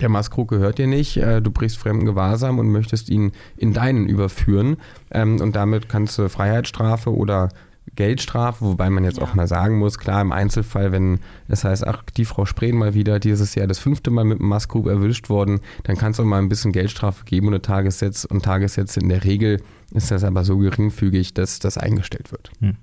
Der 0.00 0.08
Maskrug 0.08 0.48
gehört 0.48 0.78
dir 0.78 0.88
nicht, 0.88 1.16
äh, 1.16 1.40
du 1.40 1.52
brichst 1.52 1.78
fremden 1.78 2.06
Gewahrsam 2.06 2.58
und 2.58 2.72
möchtest 2.72 3.08
ihn 3.08 3.30
in 3.56 3.72
deinen 3.72 4.08
überführen. 4.08 4.78
Ähm, 5.12 5.40
und 5.40 5.54
damit 5.54 5.88
kannst 5.88 6.18
du 6.18 6.28
Freiheitsstrafe 6.28 7.14
oder 7.14 7.50
Geldstrafe, 7.94 8.64
wobei 8.64 8.90
man 8.90 9.04
jetzt 9.04 9.18
ja. 9.18 9.22
auch 9.22 9.34
mal 9.34 9.46
sagen 9.46 9.78
muss, 9.78 9.96
klar, 9.96 10.20
im 10.22 10.32
Einzelfall, 10.32 10.90
wenn 10.90 11.20
es 11.46 11.62
heißt, 11.62 11.86
ach, 11.86 12.02
die 12.16 12.24
Frau 12.24 12.46
Spreen 12.46 12.76
mal 12.76 12.94
wieder 12.94 13.20
dieses 13.20 13.54
Jahr 13.54 13.68
das 13.68 13.78
fünfte 13.78 14.10
Mal 14.10 14.24
mit 14.24 14.40
dem 14.40 14.48
Maskrug 14.48 14.88
erwischt 14.88 15.28
worden, 15.28 15.60
dann 15.84 15.96
kann 15.96 16.10
es 16.10 16.18
auch 16.18 16.24
mal 16.24 16.38
ein 16.38 16.48
bisschen 16.48 16.72
Geldstrafe 16.72 17.24
geben 17.26 17.46
und, 17.46 17.64
Tagessätze, 17.64 18.26
und 18.26 18.44
Tagessätze. 18.44 18.98
In 18.98 19.08
der 19.08 19.22
Regel 19.22 19.62
ist 19.94 20.10
das 20.10 20.24
aber 20.24 20.42
so 20.42 20.58
geringfügig, 20.58 21.32
dass 21.32 21.60
das 21.60 21.78
eingestellt 21.78 22.32
wird. 22.32 22.50
Hm. 22.58 22.76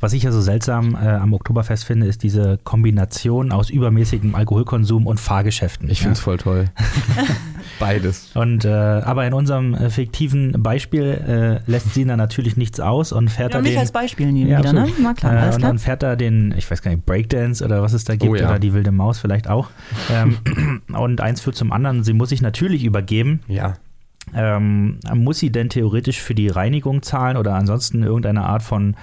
Was 0.00 0.12
ich 0.12 0.24
ja 0.24 0.32
so 0.32 0.40
seltsam 0.40 0.96
äh, 0.96 1.08
am 1.08 1.32
Oktoberfest 1.32 1.84
finde, 1.84 2.06
ist 2.06 2.24
diese 2.24 2.58
Kombination 2.64 3.52
aus 3.52 3.70
übermäßigem 3.70 4.34
Alkoholkonsum 4.34 5.06
und 5.06 5.20
Fahrgeschäften. 5.20 5.88
Ich 5.88 6.00
finde 6.00 6.14
es 6.14 6.20
voll 6.20 6.38
toll. 6.38 6.64
Beides. 7.78 8.32
Und 8.34 8.64
äh, 8.64 8.70
aber 8.70 9.24
in 9.26 9.32
unserem 9.32 9.74
äh, 9.74 9.90
fiktiven 9.90 10.60
Beispiel 10.60 11.62
äh, 11.66 11.70
lässt 11.70 11.94
Sina 11.94 12.16
natürlich 12.16 12.56
nichts 12.56 12.80
aus 12.80 13.12
und 13.12 13.30
fährt 13.30 13.52
ja, 13.52 13.58
da 13.58 13.62
mich 13.62 13.72
den, 13.72 13.78
als 13.78 13.92
Beispiel 13.92 14.32
nehmen 14.32 14.50
ja, 14.50 14.58
wieder, 14.58 14.72
ne? 14.72 14.88
Na 15.00 15.14
klar, 15.14 15.34
äh, 15.34 15.38
alles 15.38 15.56
Und 15.56 15.62
dann 15.62 15.78
fährt 15.78 16.02
er 16.02 16.16
den, 16.16 16.52
ich 16.56 16.68
weiß 16.68 16.82
gar 16.82 16.90
nicht, 16.90 17.06
Breakdance 17.06 17.64
oder 17.64 17.82
was 17.82 17.92
es 17.92 18.02
da 18.02 18.16
gibt 18.16 18.32
oh, 18.32 18.34
ja. 18.34 18.48
oder 18.48 18.58
die 18.58 18.74
wilde 18.74 18.90
Maus 18.90 19.20
vielleicht 19.20 19.48
auch. 19.48 19.70
Ähm, 20.12 20.38
und 20.92 21.20
eins 21.20 21.40
führt 21.40 21.54
zum 21.54 21.72
anderen. 21.72 22.02
Sie 22.02 22.12
muss 22.12 22.30
sich 22.30 22.42
natürlich 22.42 22.82
übergeben. 22.82 23.40
Ja. 23.46 23.74
Ähm, 24.34 24.98
muss 25.14 25.38
sie 25.38 25.50
denn 25.50 25.68
theoretisch 25.68 26.20
für 26.20 26.34
die 26.34 26.48
Reinigung 26.48 27.02
zahlen 27.02 27.36
oder 27.36 27.54
ansonsten 27.54 28.02
irgendeine 28.02 28.44
Art 28.44 28.62
von 28.62 28.94
äh, 28.94 28.96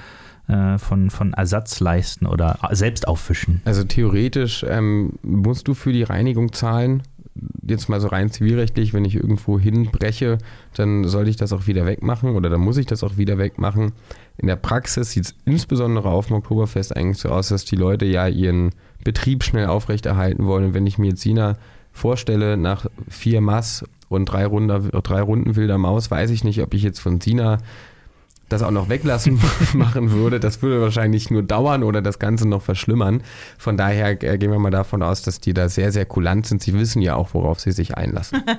von, 0.77 1.09
von 1.09 1.33
Ersatz 1.33 1.79
leisten 1.79 2.25
oder 2.25 2.57
selbst 2.71 3.07
auffischen? 3.07 3.61
Also 3.65 3.83
theoretisch 3.83 4.65
ähm, 4.67 5.13
musst 5.21 5.67
du 5.67 5.73
für 5.73 5.93
die 5.93 6.03
Reinigung 6.03 6.53
zahlen. 6.53 7.03
Jetzt 7.65 7.87
mal 7.87 8.01
so 8.01 8.07
rein 8.07 8.31
zivilrechtlich, 8.31 8.93
wenn 8.93 9.05
ich 9.05 9.15
irgendwo 9.15 9.59
hinbreche, 9.59 10.39
dann 10.73 11.05
sollte 11.05 11.29
ich 11.29 11.37
das 11.37 11.53
auch 11.53 11.67
wieder 11.67 11.85
wegmachen 11.85 12.35
oder 12.35 12.49
dann 12.49 12.61
muss 12.61 12.77
ich 12.77 12.85
das 12.85 13.03
auch 13.03 13.17
wieder 13.17 13.37
wegmachen. 13.37 13.93
In 14.37 14.47
der 14.47 14.55
Praxis 14.55 15.11
sieht 15.11 15.25
es 15.25 15.35
insbesondere 15.45 16.09
auf 16.09 16.27
dem 16.27 16.37
Oktoberfest 16.37 16.95
eigentlich 16.95 17.19
so 17.19 17.29
aus, 17.29 17.49
dass 17.49 17.65
die 17.65 17.75
Leute 17.75 18.05
ja 18.05 18.27
ihren 18.27 18.71
Betrieb 19.03 19.43
schnell 19.43 19.67
aufrechterhalten 19.67 20.45
wollen. 20.45 20.65
Und 20.65 20.73
wenn 20.73 20.87
ich 20.87 20.97
mir 20.97 21.09
jetzt 21.09 21.21
Sina 21.21 21.57
vorstelle, 21.91 22.57
nach 22.57 22.87
vier 23.07 23.41
Mass 23.41 23.85
und 24.09 24.25
drei, 24.25 24.45
Runde, 24.45 24.89
drei 25.03 25.21
Runden 25.21 25.55
wilder 25.55 25.77
Maus, 25.77 26.09
weiß 26.09 26.31
ich 26.31 26.43
nicht, 26.43 26.61
ob 26.61 26.73
ich 26.73 26.83
jetzt 26.83 26.99
von 26.99 27.21
Sina 27.21 27.59
das 28.49 28.63
auch 28.63 28.71
noch 28.71 28.89
weglassen 28.89 29.39
machen 29.73 30.11
würde, 30.11 30.39
das 30.39 30.61
würde 30.61 30.81
wahrscheinlich 30.81 31.29
nur 31.29 31.43
dauern 31.43 31.83
oder 31.83 32.01
das 32.01 32.19
Ganze 32.19 32.47
noch 32.47 32.61
verschlimmern. 32.61 33.21
Von 33.57 33.77
daher 33.77 34.21
äh, 34.23 34.37
gehen 34.37 34.51
wir 34.51 34.59
mal 34.59 34.71
davon 34.71 35.03
aus, 35.03 35.21
dass 35.21 35.39
die 35.39 35.53
da 35.53 35.69
sehr, 35.69 35.91
sehr 35.91 36.05
kulant 36.05 36.47
sind. 36.47 36.61
Sie 36.61 36.73
wissen 36.73 37.01
ja 37.01 37.15
auch, 37.15 37.33
worauf 37.33 37.59
sie 37.59 37.71
sich 37.71 37.95
einlassen. 37.95 38.43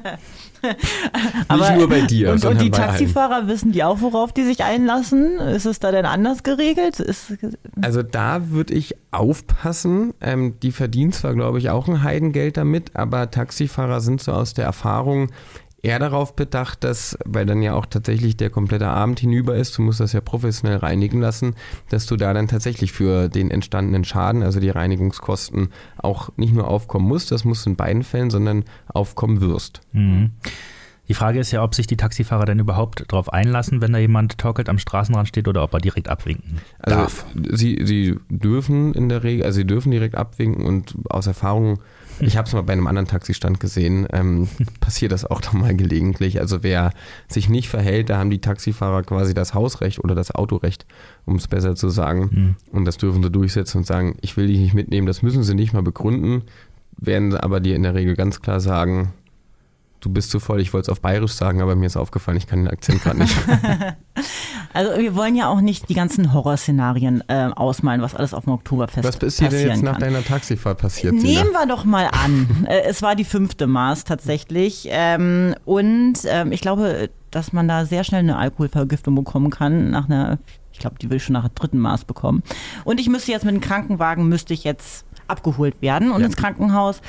Nicht 0.63 1.77
nur 1.77 1.89
bei 1.89 2.03
dir. 2.03 2.33
Und, 2.33 2.45
und 2.45 2.61
die 2.61 2.71
Taxifahrer 2.71 3.37
allen. 3.37 3.49
wissen 3.49 3.73
die 3.73 3.83
auch, 3.83 4.01
worauf 4.01 4.33
die 4.33 4.45
sich 4.45 4.63
einlassen? 4.63 5.39
Ist 5.39 5.67
es 5.67 5.79
da 5.79 5.91
denn 5.91 6.07
anders 6.07 6.43
geregelt? 6.43 7.01
Ist 7.01 7.33
also 7.81 8.03
da 8.03 8.51
würde 8.51 8.75
ich 8.75 8.95
aufpassen. 9.11 10.13
Ähm, 10.21 10.61
die 10.61 10.73
verdienen 10.73 11.13
zwar, 11.13 11.35
glaube 11.35 11.59
ich, 11.59 11.71
auch 11.71 11.89
ein 11.89 12.03
Heidengeld 12.03 12.57
damit, 12.57 12.95
aber 12.95 13.31
Taxifahrer 13.31 14.01
sind 14.01 14.23
so 14.23 14.33
aus 14.33 14.55
der 14.55 14.67
Erfahrung 14.67 15.31
eher 15.83 15.99
darauf 15.99 16.37
bedacht, 16.37 16.85
dass, 16.85 17.19
weil 17.25 17.47
dann 17.47 17.63
ja 17.63 17.75
auch 17.75 17.87
tatsächlich 17.87 18.37
der 18.37 18.51
komplette 18.51 18.89
Abend 18.89 19.21
hinüber 19.21 19.55
ist, 19.57 19.77
du 19.79 19.83
musst 19.83 20.01
das 20.01 20.13
ja 20.13 20.21
professionell 20.21 20.79
reinigen 20.79 21.21
lassen, 21.21 21.55
dass 21.89 22.07
du 22.07 22.17
da 22.17 22.33
dann 22.33 22.49
tatsächlich 22.49 22.93
für 22.93 23.29
den 23.29 23.51
entstandenen 23.51 24.05
Schaden, 24.05 24.43
also 24.43 24.61
die 24.61 24.71
Reinigungskosten, 24.71 25.71
auch 25.97 26.31
nicht 26.37 26.53
nur 26.53 26.69
aufkommen 26.69 27.09
musst, 27.09 27.33
das 27.33 27.45
musst 27.45 27.67
du 27.67 27.71
in 27.71 27.77
beiden 27.77 28.03
Fällen, 28.03 28.31
sondern 28.31 28.65
aufkommen 28.89 29.41
wirst. 29.41 29.81
Mhm. 29.93 30.33
Die 31.09 31.15
Frage 31.15 31.41
ist 31.41 31.51
ja, 31.51 31.65
ob 31.65 31.75
sich 31.75 31.89
die 31.89 31.97
Taxifahrer 31.97 32.45
denn 32.45 32.61
überhaupt 32.61 33.05
darauf 33.09 33.33
einlassen, 33.33 33.81
wenn 33.81 33.93
da 33.93 33.99
jemand 33.99 34.39
torkelt 34.39 34.69
am 34.69 34.79
Straßenrand 34.79 35.27
steht 35.27 35.49
oder 35.49 35.65
ob 35.65 35.75
er 35.75 35.81
direkt 35.81 36.09
abwinken 36.09 36.61
also 36.79 36.99
darf. 36.99 37.27
Sie, 37.51 37.81
sie 37.83 38.17
dürfen 38.29 38.95
in 38.95 39.09
der 39.09 39.25
Regel, 39.25 39.45
also 39.45 39.57
sie 39.57 39.67
dürfen 39.67 39.91
direkt 39.91 40.15
abwinken 40.15 40.65
und 40.65 40.95
aus 41.09 41.27
Erfahrung 41.27 41.81
ich 42.21 42.37
habe 42.37 42.47
es 42.47 42.55
mal 42.55 42.63
bei 42.63 42.73
einem 42.73 42.87
anderen 42.87 43.09
Taxistand 43.09 43.61
gesehen. 43.61 44.07
Ähm, 44.13 44.49
passiert 44.81 45.13
das 45.13 45.25
auch 45.25 45.41
mal 45.53 45.75
gelegentlich. 45.75 46.41
Also 46.41 46.63
wer 46.63 46.93
sich 47.29 47.49
nicht 47.49 47.69
verhält, 47.69 48.11
da 48.11 48.19
haben 48.19 48.31
die 48.31 48.41
Taxifahrer 48.41 49.03
quasi 49.03 49.35
das 49.35 49.55
Hausrecht 49.55 50.03
oder 50.03 50.15
das 50.15 50.35
Autorecht, 50.35 50.87
um 51.27 51.37
es 51.37 51.49
besser 51.49 51.75
zu 51.75 51.89
sagen. 51.89 52.31
Mhm. 52.33 52.57
Und 52.73 52.85
das 52.85 52.97
dürfen 52.97 53.23
sie 53.23 53.31
durchsetzen 53.31 53.79
und 53.79 53.87
sagen, 53.87 54.17
ich 54.21 54.37
will 54.37 54.47
dich 54.47 54.59
nicht 54.59 54.75
mitnehmen. 54.75 55.07
Das 55.07 55.23
müssen 55.23 55.43
sie 55.43 55.55
nicht 55.55 55.73
mal 55.73 55.83
begründen, 55.83 56.43
werden 56.97 57.35
aber 57.37 57.61
dir 57.61 57.77
in 57.77 57.83
der 57.83 57.95
Regel 57.95 58.15
ganz 58.15 58.41
klar 58.41 58.61
sagen, 58.61 59.13
du 60.01 60.11
bist 60.11 60.31
zu 60.31 60.41
voll. 60.41 60.61
Ich 60.61 60.73
wollte 60.73 60.87
es 60.87 60.89
auf 60.89 61.01
Bayerisch 61.01 61.33
sagen, 61.33 61.61
aber 61.61 61.77
mir 61.77 61.87
ist 61.87 61.97
aufgefallen, 61.97 62.37
ich 62.37 62.47
kann 62.47 62.61
den 62.61 62.69
Akzent 62.69 63.03
gerade 63.03 63.19
nicht. 63.19 63.37
also 64.73 64.99
wir 64.99 65.15
wollen 65.15 65.37
ja 65.37 65.49
auch 65.49 65.61
nicht 65.61 65.89
die 65.89 65.95
ganzen 65.95 66.33
Horrorszenarien 66.33 67.23
äh, 67.29 67.51
ausmalen, 67.55 68.03
was 68.03 68.15
alles 68.15 68.35
auf 68.35 68.45
dem 68.45 68.55
Oktoberfest 68.55 69.03
passiert. 69.03 69.23
Was 69.23 69.29
ist 69.29 69.39
hier 69.39 69.49
denn 69.51 69.69
jetzt 69.69 69.83
nach 69.83 69.99
deiner 69.99 70.25
Taxifahrt 70.25 70.79
passiert? 70.79 71.15
Nehmen 71.15 71.53
wir 71.53 71.67
doch 71.67 71.85
mal 71.85 72.07
an. 72.07 72.65
äh, 72.69 72.83
es 72.83 73.03
war 73.03 73.15
die 73.15 73.25
fünfte 73.25 73.67
Maß 73.67 74.05
tatsächlich. 74.05 74.89
Ähm, 74.91 75.55
und 75.65 76.15
ähm, 76.25 76.53
ich 76.53 76.61
glaube, 76.61 77.11
dass 77.31 77.53
man 77.53 77.69
da 77.69 77.85
sehr 77.85 78.05
schnell 78.05 78.21
eine 78.21 78.37
Alkoholvergiftung 78.37 79.15
bekommen 79.15 79.51
kann 79.51 79.91
nach 79.91 80.07
einer, 80.09 80.39
ich 80.73 80.79
glaube, 80.79 80.97
die 81.01 81.11
will 81.11 81.19
ich 81.19 81.25
schon 81.25 81.35
nach 81.35 81.43
der 81.43 81.55
dritten 81.55 81.79
Maß 81.79 82.05
bekommen. 82.05 82.43
Und 82.85 82.99
ich 82.99 83.09
müsste 83.09 83.31
jetzt 83.31 83.45
mit 83.45 83.55
dem 83.55 83.61
Krankenwagen, 83.61 84.29
müsste 84.29 84.55
ich 84.55 84.65
jetzt 84.65 85.05
abgeholt 85.31 85.81
werden 85.81 86.11
und 86.13 86.21
Ja. 86.21 86.27
ins 86.27 86.37
Krankenhaus. 86.37 87.01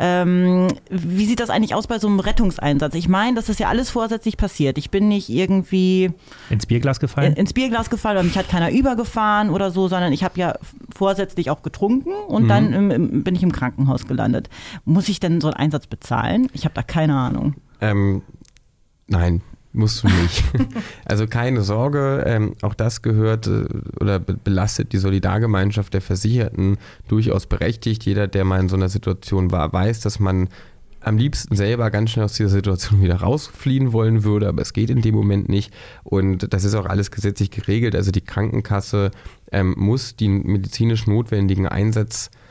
Ähm, 0.00 0.68
wie 0.90 1.24
sieht 1.26 1.40
das 1.40 1.50
eigentlich 1.50 1.74
aus 1.74 1.86
bei 1.86 1.98
so 1.98 2.08
einem 2.08 2.20
Rettungseinsatz? 2.20 2.94
Ich 2.94 3.08
meine, 3.08 3.36
das 3.36 3.48
ist 3.48 3.60
ja 3.60 3.68
alles 3.68 3.90
vorsätzlich 3.90 4.36
passiert. 4.36 4.78
Ich 4.78 4.90
bin 4.90 5.08
nicht 5.08 5.28
irgendwie 5.30 6.10
Ins 6.50 6.66
Bierglas 6.66 7.00
gefallen? 7.00 7.32
in, 7.32 7.38
ins 7.38 7.52
Bierglas 7.52 7.90
gefallen 7.90 8.16
oder 8.18 8.24
mich 8.24 8.36
hat 8.36 8.48
keiner 8.48 8.70
übergefahren 8.70 9.50
oder 9.50 9.70
so, 9.70 9.88
sondern 9.88 10.12
ich 10.12 10.24
habe 10.24 10.38
ja 10.38 10.54
vorsätzlich 10.94 11.50
auch 11.50 11.62
getrunken 11.62 12.10
und 12.28 12.48
dann 12.48 12.72
im, 12.72 12.90
im, 12.90 13.24
bin 13.24 13.34
ich 13.34 13.42
im 13.42 13.52
Krankenhaus 13.52 14.06
gelandet. 14.06 14.48
Muss 14.84 15.08
ich 15.08 15.20
denn 15.20 15.40
so 15.40 15.48
einen 15.48 15.56
Einsatz 15.56 15.86
bezahlen? 15.86 16.48
Ich 16.52 16.64
habe 16.64 16.74
da 16.74 16.82
keine 16.82 17.14
Ahnung. 17.16 17.54
Ähm, 17.80 18.22
nein, 19.06 19.40
musst 19.72 20.02
du 20.02 20.08
nicht. 20.08 20.44
also 21.04 21.26
keine 21.26 21.62
Sorge, 21.62 22.24
ähm, 22.26 22.54
auch 22.62 22.74
das 22.74 23.02
gehört 23.02 23.46
äh, 23.46 23.66
oder 24.00 24.18
be 24.18 24.34
belastet 24.34 24.92
die 24.92 24.98
Solidargemeinschaft 24.98 25.92
der 25.94 26.00
Versicherten 26.00 26.78
durchaus 27.08 27.46
berechtigt. 27.46 28.04
Jeder, 28.04 28.26
der 28.26 28.44
mal 28.44 28.60
in 28.60 28.68
so 28.68 28.76
einer 28.76 28.88
Situation 28.88 29.50
war, 29.50 29.72
weiß, 29.72 30.00
dass 30.00 30.18
man 30.18 30.48
am 31.00 31.16
liebsten 31.16 31.54
selber 31.54 31.90
ganz 31.90 32.10
schnell 32.10 32.24
aus 32.24 32.34
dieser 32.34 32.48
Situation 32.48 33.02
wieder 33.02 33.16
rausfliehen 33.16 33.92
wollen 33.92 34.24
würde, 34.24 34.48
aber 34.48 34.62
es 34.62 34.72
geht 34.72 34.90
in 34.90 35.00
dem 35.00 35.14
Moment 35.14 35.48
nicht. 35.48 35.72
Und 36.02 36.52
das 36.52 36.64
ist 36.64 36.74
auch 36.74 36.86
alles 36.86 37.10
gesetzlich 37.10 37.50
geregelt. 37.50 37.94
Also 37.94 38.10
die 38.10 38.20
Krankenkasse 38.20 39.10
ähm, 39.52 39.74
muss 39.76 40.16
die 40.16 40.28
medizinisch 40.28 41.06
notwendigen 41.06 41.68
Einsatz 41.68 42.26
äh, 42.26 42.47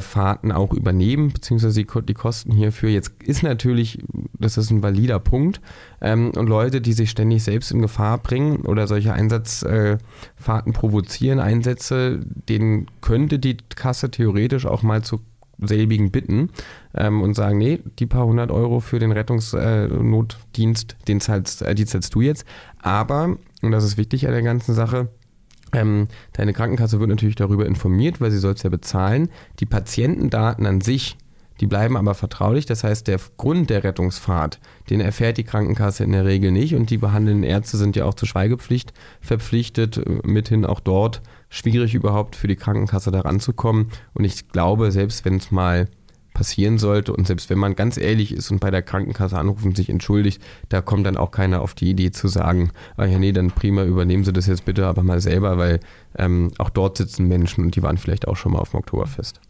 Fahrten 0.00 0.52
auch 0.52 0.72
übernehmen, 0.74 1.32
beziehungsweise 1.32 1.82
die, 1.82 2.02
die 2.02 2.14
Kosten 2.14 2.52
hierfür. 2.52 2.90
Jetzt 2.90 3.12
ist 3.22 3.42
natürlich, 3.42 3.98
das 4.38 4.58
ist 4.58 4.70
ein 4.70 4.82
valider 4.82 5.18
Punkt, 5.18 5.60
ähm, 6.00 6.32
und 6.36 6.48
Leute, 6.48 6.80
die 6.80 6.92
sich 6.92 7.10
ständig 7.10 7.42
selbst 7.42 7.72
in 7.72 7.80
Gefahr 7.80 8.18
bringen 8.18 8.62
oder 8.66 8.86
solche 8.86 9.12
Einsatzfahrten 9.12 10.72
äh, 10.72 10.72
provozieren, 10.72 11.40
Einsätze, 11.40 12.20
denen 12.48 12.86
könnte 13.00 13.38
die 13.38 13.56
Kasse 13.74 14.10
theoretisch 14.10 14.66
auch 14.66 14.82
mal 14.82 15.02
zu 15.02 15.20
selbigen 15.62 16.10
bitten 16.10 16.50
ähm, 16.94 17.22
und 17.22 17.34
sagen, 17.34 17.58
nee, 17.58 17.80
die 17.98 18.06
paar 18.06 18.26
hundert 18.26 18.50
Euro 18.50 18.80
für 18.80 18.98
den 18.98 19.12
Rettungsnotdienst, 19.12 20.92
äh, 20.92 21.04
den 21.06 21.20
zahlst, 21.20 21.62
äh, 21.62 21.74
die 21.74 21.86
zahlst 21.86 22.14
du 22.14 22.20
jetzt. 22.20 22.44
Aber, 22.78 23.36
und 23.62 23.70
das 23.70 23.84
ist 23.84 23.96
wichtig 23.96 24.26
an 24.26 24.32
der 24.32 24.42
ganzen 24.42 24.74
Sache, 24.74 25.08
ähm, 25.72 26.08
deine 26.32 26.52
Krankenkasse 26.52 27.00
wird 27.00 27.10
natürlich 27.10 27.36
darüber 27.36 27.66
informiert, 27.66 28.20
weil 28.20 28.30
sie 28.30 28.38
soll 28.38 28.54
es 28.54 28.62
ja 28.62 28.70
bezahlen. 28.70 29.28
Die 29.60 29.66
Patientendaten 29.66 30.66
an 30.66 30.80
sich, 30.80 31.16
die 31.60 31.66
bleiben 31.66 31.96
aber 31.96 32.14
vertraulich. 32.14 32.66
Das 32.66 32.84
heißt, 32.84 33.06
der 33.06 33.20
Grund 33.36 33.70
der 33.70 33.84
Rettungsfahrt, 33.84 34.60
den 34.88 35.00
erfährt 35.00 35.36
die 35.36 35.44
Krankenkasse 35.44 36.04
in 36.04 36.12
der 36.12 36.24
Regel 36.24 36.50
nicht. 36.50 36.74
Und 36.74 36.90
die 36.90 36.98
behandelnden 36.98 37.44
Ärzte 37.44 37.76
sind 37.76 37.96
ja 37.96 38.06
auch 38.06 38.14
zur 38.14 38.28
Schweigepflicht 38.28 38.92
verpflichtet, 39.20 40.00
mithin 40.24 40.64
auch 40.64 40.80
dort 40.80 41.20
schwierig 41.50 41.94
überhaupt 41.94 42.36
für 42.36 42.48
die 42.48 42.56
Krankenkasse 42.56 43.10
da 43.10 43.20
ranzukommen. 43.20 43.88
Und 44.14 44.24
ich 44.24 44.48
glaube, 44.48 44.90
selbst 44.90 45.24
wenn 45.24 45.36
es 45.36 45.50
mal 45.50 45.88
passieren 46.32 46.78
sollte 46.78 47.12
und 47.12 47.26
selbst 47.26 47.50
wenn 47.50 47.58
man 47.58 47.76
ganz 47.76 47.96
ehrlich 47.96 48.32
ist 48.32 48.50
und 48.50 48.60
bei 48.60 48.70
der 48.70 48.82
Krankenkasse 48.82 49.38
anruft 49.38 49.64
und 49.64 49.76
sich 49.76 49.88
entschuldigt, 49.88 50.42
da 50.68 50.80
kommt 50.80 51.06
dann 51.06 51.16
auch 51.16 51.30
keiner 51.30 51.60
auf 51.60 51.74
die 51.74 51.90
Idee 51.90 52.10
zu 52.10 52.28
sagen, 52.28 52.70
ah 52.96 53.04
ja 53.04 53.18
nee, 53.18 53.32
dann 53.32 53.50
prima, 53.50 53.84
übernehmen 53.84 54.24
Sie 54.24 54.32
das 54.32 54.46
jetzt 54.46 54.64
bitte 54.64 54.86
aber 54.86 55.02
mal 55.02 55.20
selber, 55.20 55.58
weil 55.58 55.80
ähm, 56.16 56.52
auch 56.58 56.70
dort 56.70 56.96
sitzen 56.96 57.28
Menschen 57.28 57.64
und 57.64 57.76
die 57.76 57.82
waren 57.82 57.98
vielleicht 57.98 58.28
auch 58.28 58.36
schon 58.36 58.52
mal 58.52 58.58
auf 58.58 58.70
dem 58.70 58.78
Oktoberfest. 58.78 59.40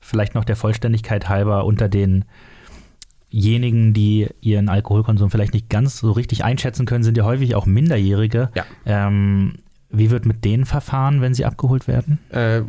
Vielleicht 0.00 0.34
noch 0.34 0.44
der 0.44 0.56
Vollständigkeit 0.56 1.28
halber 1.28 1.64
unter 1.64 1.88
denjenigen, 1.88 2.32
die 3.92 4.28
ihren 4.40 4.68
Alkoholkonsum 4.68 5.30
vielleicht 5.30 5.54
nicht 5.54 5.68
ganz 5.68 5.98
so 5.98 6.12
richtig 6.12 6.44
einschätzen 6.44 6.86
können, 6.86 7.04
sind 7.04 7.16
ja 7.16 7.24
häufig 7.24 7.54
auch 7.54 7.66
Minderjährige. 7.66 8.50
Ja. 8.54 8.64
Ähm, 8.84 9.54
wie 9.90 10.10
wird 10.10 10.26
mit 10.26 10.44
denen 10.44 10.64
verfahren, 10.64 11.20
wenn 11.20 11.34
sie 11.34 11.44
abgeholt 11.44 11.88
werden? 11.88 12.18
Äh, 12.30 12.62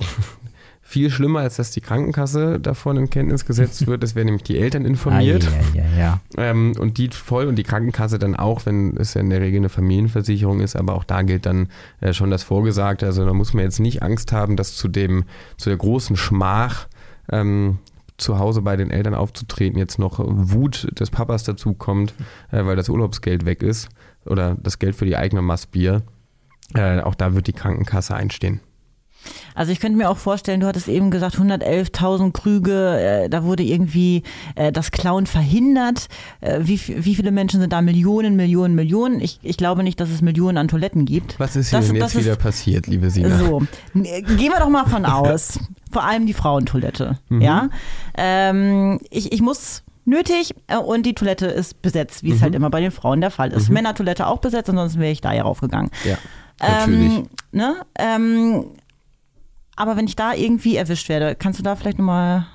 viel 0.87 1.09
schlimmer, 1.09 1.41
als 1.41 1.57
dass 1.57 1.71
die 1.71 1.81
Krankenkasse 1.81 2.61
davon 2.61 2.95
in 2.95 3.09
Kenntnis 3.09 3.45
gesetzt 3.45 3.87
wird, 3.87 4.05
es 4.05 4.15
werden 4.15 4.27
nämlich 4.27 4.43
die 4.43 4.57
Eltern 4.57 4.85
informiert. 4.85 5.45
Ah, 5.45 5.75
ja, 5.75 5.83
ja, 5.83 5.97
ja. 5.97 6.19
Ähm, 6.37 6.75
und 6.79 6.97
die 6.97 7.09
voll 7.09 7.47
und 7.47 7.57
die 7.57 7.63
Krankenkasse 7.63 8.19
dann 8.19 8.37
auch, 8.37 8.65
wenn 8.65 8.95
es 8.95 9.13
ja 9.13 9.19
in 9.19 9.29
der 9.29 9.41
Regel 9.41 9.57
eine 9.57 9.67
Familienversicherung 9.67 10.61
ist, 10.61 10.77
aber 10.77 10.95
auch 10.95 11.03
da 11.03 11.23
gilt 11.23 11.45
dann 11.45 11.67
äh, 11.99 12.13
schon 12.13 12.31
das 12.31 12.43
Vorgesagte. 12.43 13.05
Also 13.05 13.25
da 13.25 13.33
muss 13.33 13.53
man 13.53 13.65
jetzt 13.65 13.81
nicht 13.81 14.01
Angst 14.01 14.31
haben, 14.31 14.55
dass 14.55 14.77
zu 14.77 14.87
dem, 14.87 15.25
zu 15.57 15.69
der 15.69 15.77
großen 15.77 16.15
Schmach 16.15 16.87
ähm, 17.29 17.79
zu 18.15 18.39
Hause 18.39 18.61
bei 18.61 18.77
den 18.77 18.89
Eltern 18.89 19.13
aufzutreten, 19.13 19.77
jetzt 19.77 19.99
noch 19.99 20.19
Wut 20.25 20.87
des 20.97 21.09
Papas 21.09 21.43
dazu 21.43 21.73
kommt, 21.73 22.13
äh, 22.49 22.65
weil 22.65 22.77
das 22.77 22.87
Urlaubsgeld 22.87 23.45
weg 23.45 23.61
ist 23.61 23.89
oder 24.25 24.55
das 24.55 24.79
Geld 24.79 24.95
für 24.95 25.05
die 25.05 25.17
eigene 25.17 25.41
Maß 25.41 25.65
Bier. 25.65 26.03
Äh, 26.75 27.01
auch 27.01 27.15
da 27.15 27.35
wird 27.35 27.47
die 27.47 27.53
Krankenkasse 27.53 28.15
einstehen. 28.15 28.61
Also 29.55 29.71
ich 29.71 29.79
könnte 29.79 29.97
mir 29.97 30.09
auch 30.09 30.17
vorstellen, 30.17 30.59
du 30.59 30.67
hattest 30.67 30.87
eben 30.87 31.11
gesagt 31.11 31.35
111.000 31.37 32.31
Krüge, 32.31 32.99
äh, 33.25 33.29
da 33.29 33.43
wurde 33.43 33.63
irgendwie 33.63 34.23
äh, 34.55 34.71
das 34.71 34.91
Klauen 34.91 35.25
verhindert. 35.25 36.07
Äh, 36.41 36.59
wie, 36.63 36.79
wie 37.05 37.15
viele 37.15 37.31
Menschen 37.31 37.59
sind 37.59 37.73
da? 37.73 37.81
Millionen, 37.81 38.35
Millionen, 38.35 38.75
Millionen. 38.75 39.19
Ich, 39.21 39.39
ich 39.43 39.57
glaube 39.57 39.83
nicht, 39.83 39.99
dass 39.99 40.09
es 40.09 40.21
Millionen 40.21 40.57
an 40.57 40.67
Toiletten 40.67 41.05
gibt. 41.05 41.39
Was 41.39 41.55
ist 41.55 41.69
hier 41.69 41.79
Das- 41.79 41.87
denn 41.87 41.95
jetzt 41.97 42.17
wieder 42.17 42.33
ist- 42.33 42.39
passiert, 42.41 42.87
liebe 42.87 43.09
Sina? 43.09 43.37
So, 43.37 43.61
äh, 43.95 44.21
gehen 44.21 44.51
wir 44.51 44.59
doch 44.59 44.69
mal 44.69 44.85
von 44.85 45.05
aus. 45.05 45.59
Vor 45.91 46.03
allem 46.03 46.25
die 46.25 46.33
Frauentoilette. 46.33 47.17
Ja, 47.29 47.69
ähm, 48.17 48.99
ich, 49.09 49.31
ich 49.31 49.41
muss 49.41 49.83
nötig 50.05 50.53
äh, 50.67 50.77
und 50.77 51.05
die 51.05 51.13
Toilette 51.13 51.47
ist 51.47 51.81
besetzt, 51.81 52.23
wie 52.23 52.31
es 52.31 52.41
halt 52.41 52.55
immer 52.55 52.69
bei 52.69 52.81
den 52.81 52.91
Frauen 52.91 53.21
der 53.21 53.31
Fall 53.31 53.51
ist. 53.53 53.69
Männertoilette 53.69 54.27
auch 54.27 54.39
besetzt, 54.39 54.69
ansonsten 54.69 54.99
wäre 54.99 55.11
ich 55.11 55.21
da 55.21 55.33
ja 55.33 55.43
raufgegangen. 55.43 55.89
Ja, 56.05 56.17
natürlich. 56.59 57.17
Ähm, 57.19 57.27
ne? 57.51 57.75
ähm, 57.97 58.65
aber 59.77 59.95
wenn 59.95 60.05
ich 60.05 60.15
da 60.17 60.33
irgendwie 60.33 60.75
erwischt 60.75 61.07
werde, 61.07 61.35
kannst 61.35 61.59
du 61.59 61.63
da 61.63 61.75
vielleicht 61.77 61.99
nochmal 61.99 62.45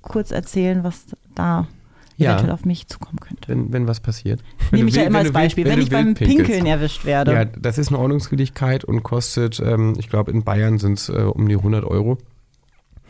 kurz 0.00 0.30
erzählen, 0.30 0.84
was 0.84 1.04
da 1.34 1.66
Ja. 2.16 2.30
eventuell 2.30 2.52
auf 2.52 2.64
mich 2.64 2.86
zukommen 2.86 3.18
könnte? 3.20 3.48
wenn, 3.48 3.72
wenn 3.72 3.86
was 3.86 4.00
passiert. 4.00 4.40
Wenn 4.70 4.78
Nehme 4.78 4.88
ich 4.90 4.96
ja 4.96 5.02
immer 5.02 5.18
wenn 5.18 5.26
als 5.26 5.32
Beispiel. 5.32 5.64
Wenn, 5.66 5.76
du 5.76 5.82
ich 5.82 5.90
beim. 5.90 6.14
Pinkeln 6.14 6.66
erwischt 6.66 7.04
werde. 7.04 7.32
Ja, 7.32 7.44
das 7.44 7.76
ist 7.78 7.88
eine 7.88 7.98
Ordnungswidrigkeit 7.98 8.84
und 8.84 9.02
kostet, 9.02 9.60
ähm, 9.60 9.94
ich 9.98 10.08
glaube, 10.08 10.30
in 10.30 10.42
Bayern 10.44 10.78
sind 10.78 10.98
es 10.98 11.08
äh, 11.08 11.12
um 11.12 11.48
die 11.48 11.56
100 11.56 11.84
Euro. 11.84 12.16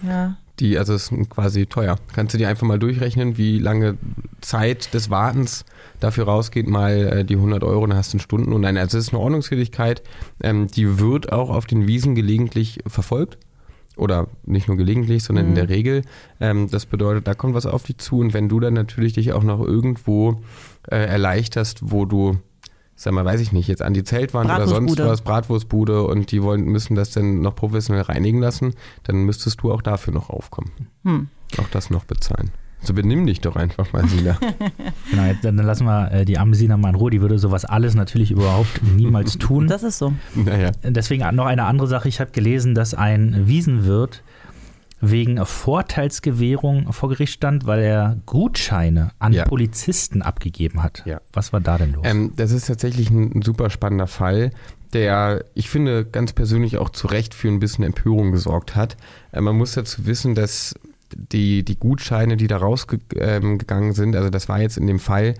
Ja. 0.02 0.36
Die, 0.60 0.76
also 0.76 0.94
es 0.94 1.12
ist 1.12 1.30
quasi 1.30 1.66
teuer. 1.66 1.98
Kannst 2.14 2.34
du 2.34 2.38
dir 2.38 2.48
einfach 2.48 2.66
mal 2.66 2.78
durchrechnen, 2.80 3.38
wie 3.38 3.58
lange 3.60 3.96
Zeit 4.40 4.92
des 4.92 5.08
Wartens 5.08 5.64
dafür 6.00 6.24
rausgeht, 6.24 6.66
mal 6.66 6.92
äh, 7.20 7.24
die 7.24 7.36
100 7.36 7.62
Euro, 7.62 7.86
dann 7.86 7.96
hast 7.96 8.12
du 8.12 8.16
einen 8.16 8.20
Stunden. 8.22 8.52
Und 8.52 8.62
nein, 8.62 8.76
also 8.76 8.98
es 8.98 9.06
ist 9.06 9.12
eine 9.12 9.22
Ordnungswidrigkeit, 9.22 10.02
ähm, 10.42 10.66
die 10.68 10.98
wird 10.98 11.32
auch 11.32 11.50
auf 11.50 11.66
den 11.66 11.86
Wiesen 11.86 12.14
gelegentlich 12.14 12.80
verfolgt. 12.86 13.38
Oder 13.98 14.28
nicht 14.44 14.68
nur 14.68 14.76
gelegentlich, 14.76 15.24
sondern 15.24 15.48
in 15.48 15.54
der 15.54 15.68
Regel. 15.68 16.02
Ähm, 16.40 16.68
das 16.70 16.86
bedeutet, 16.86 17.26
da 17.26 17.34
kommt 17.34 17.54
was 17.54 17.66
auf 17.66 17.82
dich 17.82 17.98
zu. 17.98 18.18
Und 18.18 18.32
wenn 18.32 18.48
du 18.48 18.60
dann 18.60 18.74
natürlich 18.74 19.14
dich 19.14 19.32
auch 19.32 19.42
noch 19.42 19.60
irgendwo 19.60 20.40
äh, 20.88 21.04
erleichterst, 21.04 21.90
wo 21.90 22.04
du, 22.04 22.38
sag 22.94 23.12
mal, 23.12 23.24
weiß 23.24 23.40
ich 23.40 23.52
nicht, 23.52 23.68
jetzt 23.68 23.82
an 23.82 23.94
die 23.94 24.04
Zeltwand 24.04 24.50
oder 24.50 24.68
sonst 24.68 24.98
was, 24.98 25.22
Bratwurstbude 25.22 26.04
und 26.04 26.30
die 26.30 26.42
wollen, 26.42 26.64
müssen 26.64 26.94
das 26.94 27.10
dann 27.10 27.40
noch 27.40 27.56
professionell 27.56 28.02
reinigen 28.02 28.40
lassen, 28.40 28.74
dann 29.02 29.24
müsstest 29.24 29.62
du 29.62 29.72
auch 29.72 29.82
dafür 29.82 30.14
noch 30.14 30.30
aufkommen. 30.30 30.70
Hm. 31.04 31.28
Auch 31.58 31.68
das 31.68 31.90
noch 31.90 32.04
bezahlen. 32.04 32.50
So 32.80 32.94
benimm 32.94 33.26
dich 33.26 33.40
doch 33.40 33.56
einfach 33.56 33.92
mal, 33.92 34.06
Sina. 34.08 34.38
Genau, 35.10 35.24
jetzt, 35.24 35.44
dann 35.44 35.56
lassen 35.56 35.84
wir 35.86 36.12
äh, 36.12 36.24
die 36.24 36.38
arme 36.38 36.54
Sina 36.54 36.76
mal 36.76 36.90
in 36.90 36.94
Ruhe. 36.94 37.10
Die 37.10 37.20
würde 37.20 37.38
sowas 37.38 37.64
alles 37.64 37.94
natürlich 37.94 38.30
überhaupt 38.30 38.82
niemals 38.82 39.38
tun. 39.38 39.66
Das 39.66 39.82
ist 39.82 39.98
so. 39.98 40.12
naja. 40.34 40.70
Deswegen 40.84 41.24
noch 41.34 41.46
eine 41.46 41.64
andere 41.64 41.88
Sache. 41.88 42.08
Ich 42.08 42.20
habe 42.20 42.30
gelesen, 42.30 42.74
dass 42.74 42.94
ein 42.94 43.46
Wiesenwirt 43.46 44.22
wegen 45.00 45.44
Vorteilsgewährung 45.44 46.92
vor 46.92 47.08
Gericht 47.08 47.32
stand, 47.34 47.66
weil 47.66 47.80
er 47.80 48.18
Gutscheine 48.26 49.12
an 49.18 49.32
Ja. 49.32 49.44
Polizisten 49.44 50.22
abgegeben 50.22 50.82
hat. 50.82 51.02
Ja. 51.06 51.20
Was 51.32 51.52
war 51.52 51.60
da 51.60 51.78
denn 51.78 51.92
los? 51.92 52.04
Ähm, 52.06 52.32
das 52.36 52.50
ist 52.52 52.66
tatsächlich 52.66 53.10
ein, 53.10 53.32
ein 53.36 53.42
super 53.42 53.70
spannender 53.70 54.06
Fall, 54.08 54.50
der, 54.92 55.44
ich 55.54 55.68
finde, 55.68 56.04
ganz 56.04 56.32
persönlich 56.32 56.78
auch 56.78 56.90
zu 56.90 57.06
Recht 57.08 57.34
für 57.34 57.48
ein 57.48 57.58
bisschen 57.60 57.84
Empörung 57.84 58.32
gesorgt 58.32 58.74
hat. 58.74 58.96
Äh, 59.32 59.40
man 59.40 59.56
muss 59.56 59.72
dazu 59.74 60.06
wissen, 60.06 60.34
dass 60.34 60.74
die, 61.16 61.64
die 61.64 61.78
Gutscheine, 61.78 62.36
die 62.36 62.46
da 62.46 62.58
rausgegangen 62.58 63.92
sind, 63.92 64.16
also 64.16 64.30
das 64.30 64.48
war 64.48 64.60
jetzt 64.60 64.76
in 64.76 64.86
dem 64.86 64.98
Fall, 64.98 65.34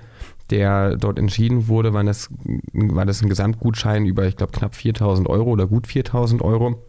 der 0.51 0.97
dort 0.97 1.19
entschieden 1.19 1.69
wurde, 1.69 1.93
waren 1.93 2.07
das, 2.07 2.29
war 2.73 3.05
das 3.05 3.23
ein 3.23 3.29
Gesamtgutschein 3.29 4.07
über, 4.07 4.27
ich 4.27 4.37
glaube, 4.37 4.53
knapp 4.53 4.75
4000 4.75 5.29
Euro 5.29 5.51
oder 5.51 5.67
gut 5.67 5.87
4000 5.87 6.43
Euro. 6.43 6.83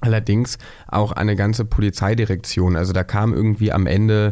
Allerdings 0.00 0.58
auch 0.86 1.12
eine 1.12 1.34
ganze 1.34 1.64
Polizeidirektion. 1.64 2.76
Also 2.76 2.92
da 2.92 3.02
kam 3.02 3.34
irgendwie 3.34 3.72
am 3.72 3.86
Ende 3.86 4.30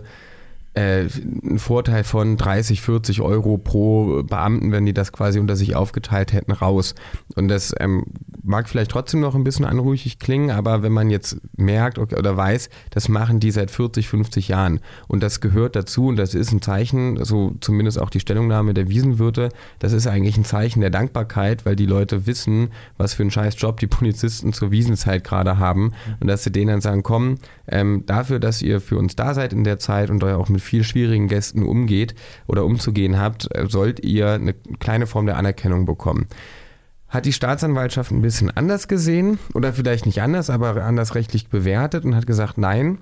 äh, 0.74 1.08
einen 1.42 1.58
Vorteil 1.58 2.04
von 2.04 2.36
30, 2.36 2.82
40 2.82 3.20
Euro 3.20 3.58
pro 3.58 4.22
Beamten, 4.22 4.70
wenn 4.70 4.86
die 4.86 4.92
das 4.92 5.10
quasi 5.10 5.40
unter 5.40 5.56
sich 5.56 5.74
aufgeteilt 5.74 6.32
hätten, 6.32 6.52
raus. 6.52 6.94
Und 7.34 7.48
das 7.48 7.74
ähm, 7.80 8.04
mag 8.46 8.68
vielleicht 8.68 8.90
trotzdem 8.90 9.20
noch 9.20 9.34
ein 9.34 9.44
bisschen 9.44 9.64
anrüchig 9.64 10.18
klingen, 10.18 10.50
aber 10.50 10.82
wenn 10.82 10.92
man 10.92 11.10
jetzt 11.10 11.38
merkt 11.56 11.98
okay, 11.98 12.16
oder 12.16 12.36
weiß, 12.36 12.70
das 12.90 13.08
machen 13.08 13.40
die 13.40 13.50
seit 13.50 13.70
40, 13.70 14.08
50 14.08 14.48
Jahren 14.48 14.80
und 15.08 15.22
das 15.22 15.40
gehört 15.40 15.76
dazu 15.76 16.06
und 16.06 16.16
das 16.16 16.34
ist 16.34 16.52
ein 16.52 16.62
Zeichen, 16.62 17.22
so 17.24 17.54
zumindest 17.60 18.00
auch 18.00 18.10
die 18.10 18.20
Stellungnahme 18.20 18.72
der 18.72 18.88
Wiesenwirte, 18.88 19.50
das 19.80 19.92
ist 19.92 20.06
eigentlich 20.06 20.36
ein 20.36 20.44
Zeichen 20.44 20.80
der 20.80 20.90
Dankbarkeit, 20.90 21.66
weil 21.66 21.76
die 21.76 21.86
Leute 21.86 22.26
wissen, 22.26 22.70
was 22.96 23.14
für 23.14 23.24
einen 23.24 23.30
scheiß 23.30 23.54
Job 23.58 23.80
die 23.80 23.88
Polizisten 23.88 24.52
zur 24.52 24.70
Wiesenzeit 24.70 25.24
gerade 25.24 25.58
haben 25.58 25.92
und 26.20 26.28
dass 26.28 26.44
sie 26.44 26.52
denen 26.52 26.68
dann 26.68 26.80
sagen, 26.80 27.02
komm, 27.02 27.36
ähm, 27.66 28.04
dafür, 28.06 28.38
dass 28.38 28.62
ihr 28.62 28.80
für 28.80 28.96
uns 28.96 29.16
da 29.16 29.34
seid 29.34 29.52
in 29.52 29.64
der 29.64 29.78
Zeit 29.78 30.10
und 30.10 30.22
euch 30.22 30.34
auch 30.34 30.48
mit 30.48 30.60
viel 30.60 30.84
schwierigen 30.84 31.26
Gästen 31.26 31.64
umgeht 31.64 32.14
oder 32.46 32.64
umzugehen 32.64 33.18
habt, 33.18 33.54
äh, 33.54 33.66
sollt 33.68 34.04
ihr 34.04 34.32
eine 34.32 34.54
kleine 34.78 35.06
Form 35.06 35.26
der 35.26 35.36
Anerkennung 35.36 35.84
bekommen. 35.84 36.28
Hat 37.08 37.24
die 37.24 37.32
Staatsanwaltschaft 37.32 38.10
ein 38.10 38.22
bisschen 38.22 38.50
anders 38.50 38.88
gesehen 38.88 39.38
oder 39.54 39.72
vielleicht 39.72 40.06
nicht 40.06 40.22
anders, 40.22 40.50
aber 40.50 40.82
anders 40.82 41.14
rechtlich 41.14 41.48
bewertet 41.48 42.04
und 42.04 42.16
hat 42.16 42.26
gesagt, 42.26 42.58
nein, 42.58 42.98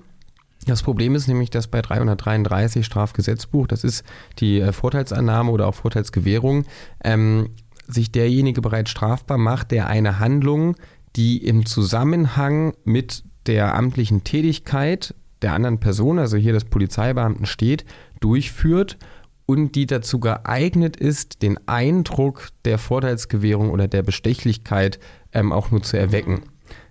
das 0.65 0.81
Problem 0.81 1.15
ist 1.15 1.27
nämlich, 1.27 1.49
dass 1.49 1.67
bei 1.67 1.81
333 1.81 2.85
Strafgesetzbuch, 2.85 3.67
das 3.67 3.83
ist 3.83 4.03
die 4.39 4.59
äh, 4.59 4.71
Vorteilsannahme 4.71 5.51
oder 5.51 5.67
auch 5.67 5.75
Vorteilsgewährung, 5.75 6.65
ähm, 7.03 7.49
sich 7.87 8.11
derjenige 8.11 8.61
bereits 8.61 8.89
strafbar 8.89 9.37
macht, 9.37 9.71
der 9.71 9.87
eine 9.87 10.19
Handlung, 10.19 10.75
die 11.15 11.45
im 11.45 11.65
Zusammenhang 11.65 12.73
mit 12.83 13.23
der 13.45 13.75
amtlichen 13.75 14.23
Tätigkeit 14.23 15.13
der 15.41 15.53
anderen 15.53 15.79
Person, 15.79 16.17
also 16.17 16.37
hier 16.37 16.53
des 16.53 16.65
Polizeibeamten 16.65 17.45
steht, 17.45 17.85
durchführt 18.19 18.97
und 19.45 19.75
die 19.75 19.85
dazu 19.85 20.19
geeignet 20.19 20.97
ist, 20.97 21.41
den 21.41 21.59
Eindruck 21.67 22.49
der 22.65 22.77
Vorteilsgewährung 22.77 23.69
oder 23.69 23.87
der 23.87 24.03
Bestechlichkeit 24.03 24.99
ähm, 25.33 25.51
auch 25.51 25.71
nur 25.71 25.83
zu 25.83 25.97
erwecken. 25.97 26.43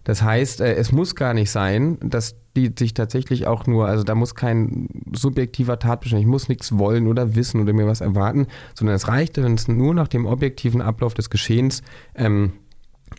Das 0.05 0.23
heißt, 0.23 0.61
äh, 0.61 0.75
es 0.75 0.93
muss 0.93 1.15
gar 1.15 1.35
nicht 1.35 1.51
sein, 1.51 1.99
dass 2.01 2.37
die 2.57 2.73
sich 2.79 2.95
tatsächlich 2.95 3.47
auch 3.47 3.67
nur, 3.67 3.89
also 3.89 4.05
da 4.05 4.15
muss 4.15 4.35
kein 4.35 4.89
subjektiver 5.13 5.79
Tatbestand, 5.79 6.21
ich 6.21 6.29
muss 6.29 6.49
nichts 6.49 6.79
wollen 6.79 7.09
oder 7.09 7.35
wissen 7.35 7.61
oder 7.61 7.73
mir 7.73 7.87
was 7.87 8.01
erwarten, 8.01 8.47
sondern 8.75 8.95
es 8.95 9.09
reicht, 9.09 9.37
wenn 9.39 9.55
es 9.55 9.67
nur 9.67 9.95
nach 9.95 10.07
dem 10.07 10.27
objektiven 10.27 10.81
Ablauf 10.81 11.15
des 11.15 11.31
Geschehens 11.31 11.83
ähm, 12.15 12.53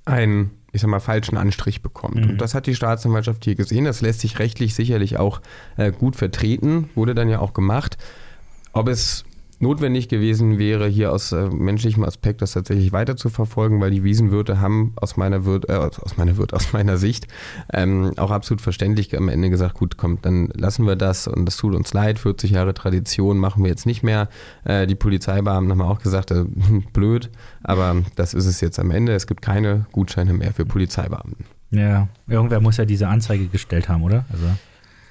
ein 0.06 0.52
ich 0.71 0.82
sag 0.82 0.89
mal, 0.89 1.00
falschen 1.00 1.38
Anstrich 1.38 1.82
bekommt. 1.82 2.15
Mhm. 2.15 2.32
Und 2.32 2.41
das 2.41 2.54
hat 2.54 2.67
die 2.67 2.76
Staatsanwaltschaft 2.76 3.45
hier 3.45 3.56
gesehen. 3.56 3.86
Das 3.86 4.02
lässt 4.02 4.19
sich 4.19 4.39
rechtlich 4.39 4.76
sicherlich 4.76 5.17
auch 5.17 5.39
äh, 5.78 5.93
gut 5.93 6.17
vertreten, 6.17 6.89
wurde 6.95 7.15
dann 7.15 7.30
ja 7.30 7.39
auch 7.39 7.54
gemacht. 7.54 7.98
Ob 8.75 8.89
es 8.89 9.23
notwendig 9.59 10.09
gewesen 10.09 10.59
wäre, 10.59 10.85
hier 10.85 11.13
aus 11.13 11.31
äh, 11.31 11.47
menschlichem 11.47 12.03
Aspekt 12.03 12.41
das 12.41 12.51
tatsächlich 12.51 12.91
weiter 12.91 13.15
zu 13.15 13.29
verfolgen, 13.29 13.79
weil 13.79 13.89
die 13.89 14.03
Wiesenwirte 14.03 14.59
haben 14.59 14.91
aus 14.97 15.15
meiner 15.15 15.45
Wirt, 15.45 15.69
äh, 15.69 15.75
aus 15.75 16.17
meiner 16.17 16.35
Wirt, 16.35 16.53
aus 16.53 16.73
meiner 16.73 16.97
Sicht 16.97 17.27
ähm, 17.71 18.11
auch 18.17 18.31
absolut 18.31 18.59
verständlich 18.59 19.15
am 19.17 19.29
Ende 19.29 19.49
gesagt, 19.49 19.75
gut, 19.75 19.95
komm, 19.95 20.19
dann 20.21 20.49
lassen 20.53 20.85
wir 20.85 20.97
das 20.97 21.25
und 21.25 21.45
das 21.45 21.55
tut 21.55 21.73
uns 21.73 21.93
leid, 21.93 22.19
40 22.19 22.51
Jahre 22.51 22.73
Tradition 22.73 23.38
machen 23.38 23.63
wir 23.63 23.69
jetzt 23.69 23.85
nicht 23.85 24.03
mehr. 24.03 24.27
Äh, 24.65 24.88
die 24.88 24.95
Polizeibeamten 24.95 25.71
haben 25.71 25.81
auch 25.81 25.99
gesagt, 25.99 26.31
äh, 26.31 26.43
blöd, 26.91 27.29
aber 27.63 27.95
das 28.17 28.33
ist 28.33 28.45
es 28.45 28.59
jetzt 28.59 28.77
am 28.77 28.91
Ende. 28.91 29.13
Es 29.13 29.25
gibt 29.25 29.41
keine 29.41 29.85
Gutscheine 29.93 30.33
mehr 30.33 30.53
für 30.53 30.65
Polizeibeamten. 30.65 31.45
Ja, 31.71 32.09
irgendwer 32.27 32.59
muss 32.59 32.75
ja 32.75 32.83
diese 32.83 33.07
Anzeige 33.07 33.47
gestellt 33.47 33.88
haben, 33.88 34.03
oder? 34.03 34.25
Also 34.29 34.47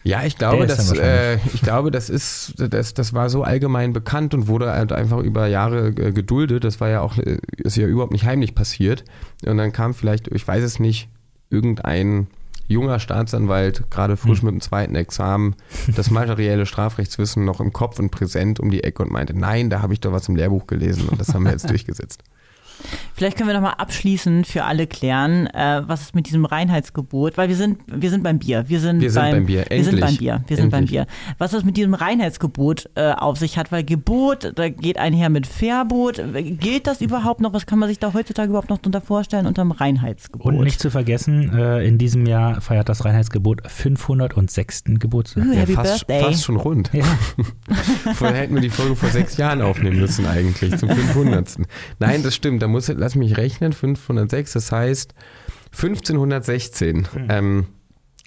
ja, 0.04 0.22
ich 0.24 0.36
glaube, 0.36 0.66
das, 0.66 0.92
äh, 0.92 1.36
ich 1.54 1.62
glaube, 1.62 1.90
das 1.90 2.10
ist, 2.10 2.54
das, 2.58 2.92
das 2.92 3.14
war 3.14 3.30
so 3.30 3.42
allgemein 3.42 3.94
bekannt 3.94 4.34
und 4.34 4.48
wurde 4.48 4.70
halt 4.70 4.92
einfach 4.92 5.18
über 5.18 5.46
Jahre 5.46 5.88
äh, 5.88 6.12
geduldet. 6.12 6.62
Das 6.62 6.78
war 6.78 6.90
ja 6.90 7.00
auch, 7.00 7.16
äh, 7.16 7.38
ist 7.56 7.78
ja 7.78 7.86
überhaupt 7.86 8.12
nicht 8.12 8.26
heimlich 8.26 8.54
passiert. 8.54 9.04
Und 9.46 9.56
dann 9.56 9.72
kam 9.72 9.94
vielleicht, 9.94 10.28
ich 10.28 10.46
weiß 10.46 10.62
es 10.62 10.78
nicht, 10.78 11.08
irgendein 11.48 12.26
junger 12.68 12.98
Staatsanwalt, 13.00 13.90
gerade 13.90 14.18
frisch 14.18 14.40
hm. 14.40 14.46
mit 14.46 14.54
dem 14.54 14.60
zweiten 14.60 14.94
Examen, 14.94 15.56
das 15.96 16.10
materielle 16.10 16.66
Strafrechtswissen 16.66 17.44
noch 17.44 17.60
im 17.60 17.72
Kopf 17.72 17.98
und 17.98 18.10
präsent 18.10 18.60
um 18.60 18.70
die 18.70 18.84
Ecke 18.84 19.02
und 19.02 19.10
meinte, 19.10 19.38
nein, 19.38 19.70
da 19.70 19.80
habe 19.80 19.94
ich 19.94 20.00
doch 20.00 20.12
was 20.12 20.28
im 20.28 20.36
Lehrbuch 20.36 20.66
gelesen 20.66 21.08
und 21.08 21.18
das 21.18 21.32
haben 21.32 21.44
wir 21.44 21.52
jetzt 21.52 21.68
durchgesetzt. 21.70 22.22
Vielleicht 23.14 23.36
können 23.36 23.48
wir 23.48 23.54
nochmal 23.54 23.74
abschließend 23.78 24.46
für 24.46 24.64
alle 24.64 24.86
klären, 24.86 25.46
äh, 25.46 25.82
was 25.86 26.02
ist 26.02 26.14
mit 26.14 26.26
diesem 26.26 26.44
Reinheitsgebot, 26.44 27.38
weil 27.38 27.48
wir 27.48 27.56
sind, 27.56 27.78
wir 27.86 28.10
sind 28.10 28.24
beim 28.24 28.38
Bier. 28.40 28.64
Wir 28.66 28.80
sind, 28.80 29.00
wir 29.00 29.10
sind 29.10 29.22
beim, 29.22 29.32
beim 29.32 29.46
Bier. 29.46 29.60
Endlich. 29.70 29.78
Wir 29.78 29.84
sind 29.84 30.00
beim 30.00 30.16
Bier. 30.16 30.44
Wir 30.46 30.56
sind 30.56 30.70
beim 30.70 30.84
Bier. 30.86 31.06
Was 31.38 31.52
das 31.52 31.64
mit 31.64 31.76
diesem 31.76 31.94
Reinheitsgebot 31.94 32.90
äh, 32.96 33.12
auf 33.12 33.38
sich 33.38 33.56
hat, 33.56 33.70
weil 33.70 33.84
Gebot, 33.84 34.52
da 34.56 34.68
geht 34.68 34.98
einher 34.98 35.30
mit 35.30 35.46
Verbot. 35.46 36.20
Gilt 36.34 36.88
das 36.88 37.00
überhaupt 37.00 37.40
noch? 37.40 37.52
Was 37.52 37.66
kann 37.66 37.78
man 37.78 37.88
sich 37.88 38.00
da 38.00 38.12
heutzutage 38.12 38.48
überhaupt 38.48 38.70
noch 38.70 38.78
darunter 38.78 39.00
vorstellen 39.00 39.46
unter 39.46 39.62
dem 39.62 39.70
Reinheitsgebot? 39.70 40.46
Und 40.46 40.64
nicht 40.64 40.80
zu 40.80 40.90
vergessen, 40.90 41.56
äh, 41.56 41.86
in 41.86 41.98
diesem 41.98 42.26
Jahr 42.26 42.60
feiert 42.60 42.88
das 42.88 43.04
Reinheitsgebot 43.04 43.62
506. 43.70 44.84
Geburtstag. 44.98 45.44
Uh, 45.44 45.52
ja, 45.52 45.60
happy 45.60 45.74
fast, 45.74 46.06
Birthday. 46.06 46.32
fast 46.32 46.44
schon 46.44 46.56
rund. 46.56 46.90
Ja. 46.92 47.04
Vorher 48.14 48.42
hätten 48.42 48.54
wir 48.54 48.62
die 48.62 48.70
Folge 48.70 48.96
vor 48.96 49.10
sechs 49.10 49.36
Jahren 49.36 49.62
aufnehmen 49.62 50.00
müssen 50.00 50.26
eigentlich, 50.26 50.76
zum 50.78 50.88
500. 50.88 51.58
Nein, 52.00 52.22
das 52.22 52.34
stimmt. 52.34 52.63
Da 52.64 52.68
muss, 52.68 52.88
lass 52.88 53.14
mich 53.14 53.36
rechnen, 53.36 53.74
506, 53.74 54.54
das 54.54 54.72
heißt 54.72 55.14
1516 55.72 56.96
mhm. 56.96 57.06
ähm, 57.28 57.66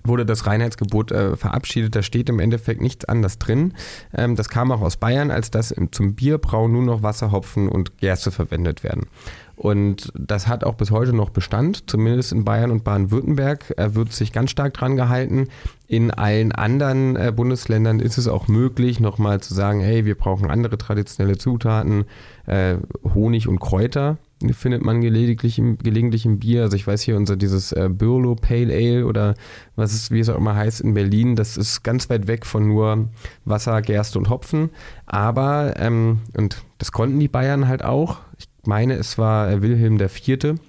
wurde 0.04 0.28
das 0.28 0.46
Reinheitsgebot 0.46 1.12
äh, 1.12 1.36
verabschiedet. 1.36 1.96
Da 1.96 2.04
steht 2.04 2.30
im 2.30 2.40
Endeffekt 2.40 2.80
nichts 2.80 3.06
anderes 3.06 3.40
drin. 3.40 3.74
Ähm, 4.14 4.36
das 4.36 4.50
kam 4.50 4.72
auch 4.72 4.82
aus 4.82 4.98
Bayern, 4.98 5.32
als 5.32 5.50
dass 5.50 5.74
zum 5.92 6.14
Bierbrau 6.14 6.68
nur 6.68 6.84
noch 6.84 7.02
Wasser, 7.02 7.32
Hopfen 7.32 7.68
und 7.68 7.98
Gerste 7.98 8.30
verwendet 8.30 8.84
werden. 8.84 9.08
Und 9.56 10.14
das 10.16 10.48
hat 10.48 10.64
auch 10.64 10.76
bis 10.76 10.92
heute 10.92 11.14
noch 11.14 11.32
Bestand, 11.32 11.90
zumindest 11.90 12.32
in 12.32 12.46
Bayern 12.46 12.70
und 12.70 12.84
Baden-Württemberg 12.84 13.74
Er 13.76 13.96
wird 13.96 14.14
sich 14.14 14.32
ganz 14.32 14.52
stark 14.52 14.76
dran 14.76 14.96
gehalten. 14.96 15.48
In 15.88 16.12
allen 16.12 16.52
anderen 16.52 17.16
äh, 17.16 17.34
Bundesländern 17.36 18.00
ist 18.00 18.20
es 18.20 18.28
auch 18.28 18.48
möglich, 18.48 19.00
nochmal 19.00 19.42
zu 19.42 19.56
sagen, 19.56 19.80
hey, 19.80 20.06
wir 20.06 20.16
brauchen 20.16 20.52
andere 20.52 20.78
traditionelle 20.78 21.40
Zutaten, 21.40 22.06
äh, 22.46 22.76
Honig 23.16 23.48
und 23.48 23.60
Kräuter 23.60 24.18
findet 24.52 24.84
man 24.84 25.02
gelegentlich 25.02 25.58
im, 25.58 25.78
gelegentlich 25.78 26.26
im 26.26 26.40
Bier. 26.40 26.64
Also 26.64 26.76
ich 26.76 26.86
weiß 26.86 27.02
hier 27.02 27.18
unser 27.18 27.36
dieses 27.36 27.72
äh, 27.72 27.90
Birlo 27.92 28.36
Pale 28.36 28.74
Ale 28.74 29.06
oder 29.06 29.36
was 29.76 29.94
es, 29.94 30.12
wie 30.12 30.20
es 30.20 30.30
auch 30.30 30.38
immer 30.38 30.56
heißt 30.56 30.82
in 30.82 30.94
Berlin, 30.94 31.36
das 31.36 31.58
ist 31.58 31.84
ganz 31.84 32.10
weit 32.10 32.28
weg 32.28 32.46
von 32.46 32.68
nur 32.68 33.10
Wasser, 33.46 33.82
Gerste 33.82 34.20
und 34.20 34.30
Hopfen. 34.30 34.70
Aber, 35.06 35.74
ähm, 35.78 36.20
und 36.36 36.64
das 36.78 36.92
konnten 36.92 37.20
die 37.20 37.28
Bayern 37.28 37.68
halt 37.68 37.84
auch. 37.84 38.20
Ich 38.38 38.48
meine, 38.66 38.94
es 38.96 39.18
war 39.18 39.50
äh, 39.50 39.62
Wilhelm 39.62 40.00
IV., 40.00 40.60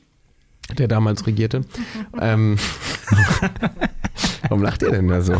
der 0.77 0.89
damals 0.89 1.27
regierte. 1.27 1.63
ähm, 2.21 2.57
Warum 4.49 4.63
lacht 4.63 4.83
ihr 4.83 4.91
denn 4.91 5.09
da 5.09 5.21
so? 5.21 5.37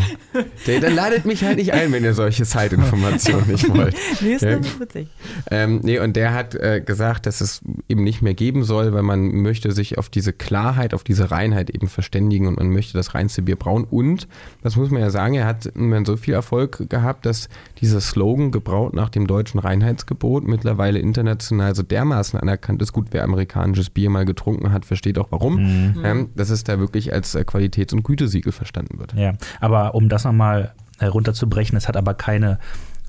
Der, 0.67 0.79
dann 0.79 0.95
ladet 0.95 1.25
mich 1.25 1.43
halt 1.43 1.57
nicht 1.57 1.73
ein, 1.73 1.91
wenn 1.91 2.03
ihr 2.03 2.13
solche 2.13 2.43
Zeitinformationen 2.43 3.47
nicht 3.49 3.67
wollt. 3.73 3.95
nee, 4.21 4.33
ist 4.33 4.41
ja. 4.41 4.59
witzig. 4.79 5.07
Ähm, 5.49 5.79
nee, 5.83 5.99
und 5.99 6.15
der 6.15 6.33
hat 6.33 6.55
äh, 6.55 6.81
gesagt, 6.81 7.25
dass 7.25 7.41
es 7.41 7.61
eben 7.87 8.03
nicht 8.03 8.21
mehr 8.21 8.33
geben 8.33 8.63
soll, 8.63 8.93
weil 8.93 9.03
man 9.03 9.41
möchte 9.41 9.71
sich 9.71 9.97
auf 9.97 10.09
diese 10.09 10.33
Klarheit, 10.33 10.93
auf 10.93 11.03
diese 11.03 11.31
Reinheit 11.31 11.69
eben 11.69 11.87
verständigen 11.87 12.47
und 12.47 12.57
man 12.57 12.69
möchte 12.69 12.93
das 12.93 13.15
reinste 13.15 13.41
Bier 13.41 13.55
brauen. 13.55 13.85
Und, 13.89 14.27
das 14.61 14.75
muss 14.75 14.91
man 14.91 15.01
ja 15.01 15.09
sagen, 15.09 15.35
er 15.35 15.45
hat 15.45 15.71
so 16.05 16.17
viel 16.17 16.33
Erfolg 16.33 16.89
gehabt, 16.89 17.25
dass 17.25 17.49
dieser 17.81 18.01
Slogan 18.01 18.51
gebraut 18.51 18.93
nach 18.93 19.09
dem 19.09 19.27
deutschen 19.27 19.59
Reinheitsgebot 19.59 20.47
mittlerweile 20.47 20.99
international 20.99 21.75
so 21.75 21.83
dermaßen 21.83 22.39
anerkannt 22.39 22.81
ist. 22.81 22.93
Gut, 22.93 23.07
wer 23.11 23.23
amerikanisches 23.23 23.89
Bier 23.89 24.09
mal 24.09 24.25
getrunken 24.25 24.71
hat, 24.71 24.85
versteht 24.85 25.17
auch 25.19 25.31
warum. 25.31 25.55
Mhm. 25.55 26.01
Ähm, 26.03 26.29
dass 26.35 26.49
es 26.49 26.63
da 26.63 26.79
wirklich 26.79 27.13
als 27.13 27.35
äh, 27.35 27.43
Qualitäts- 27.43 27.93
und 27.93 28.03
Gütesiegel 28.03 28.51
verstanden 28.51 28.99
wird. 28.99 29.13
Ja, 29.13 29.33
aber 29.59 29.95
um 29.95 30.09
das 30.09 30.23
nochmal 30.23 30.73
herunterzubrechen, 30.97 31.77
es 31.77 31.87
hat 31.87 31.97
aber 31.97 32.13
keine 32.13 32.59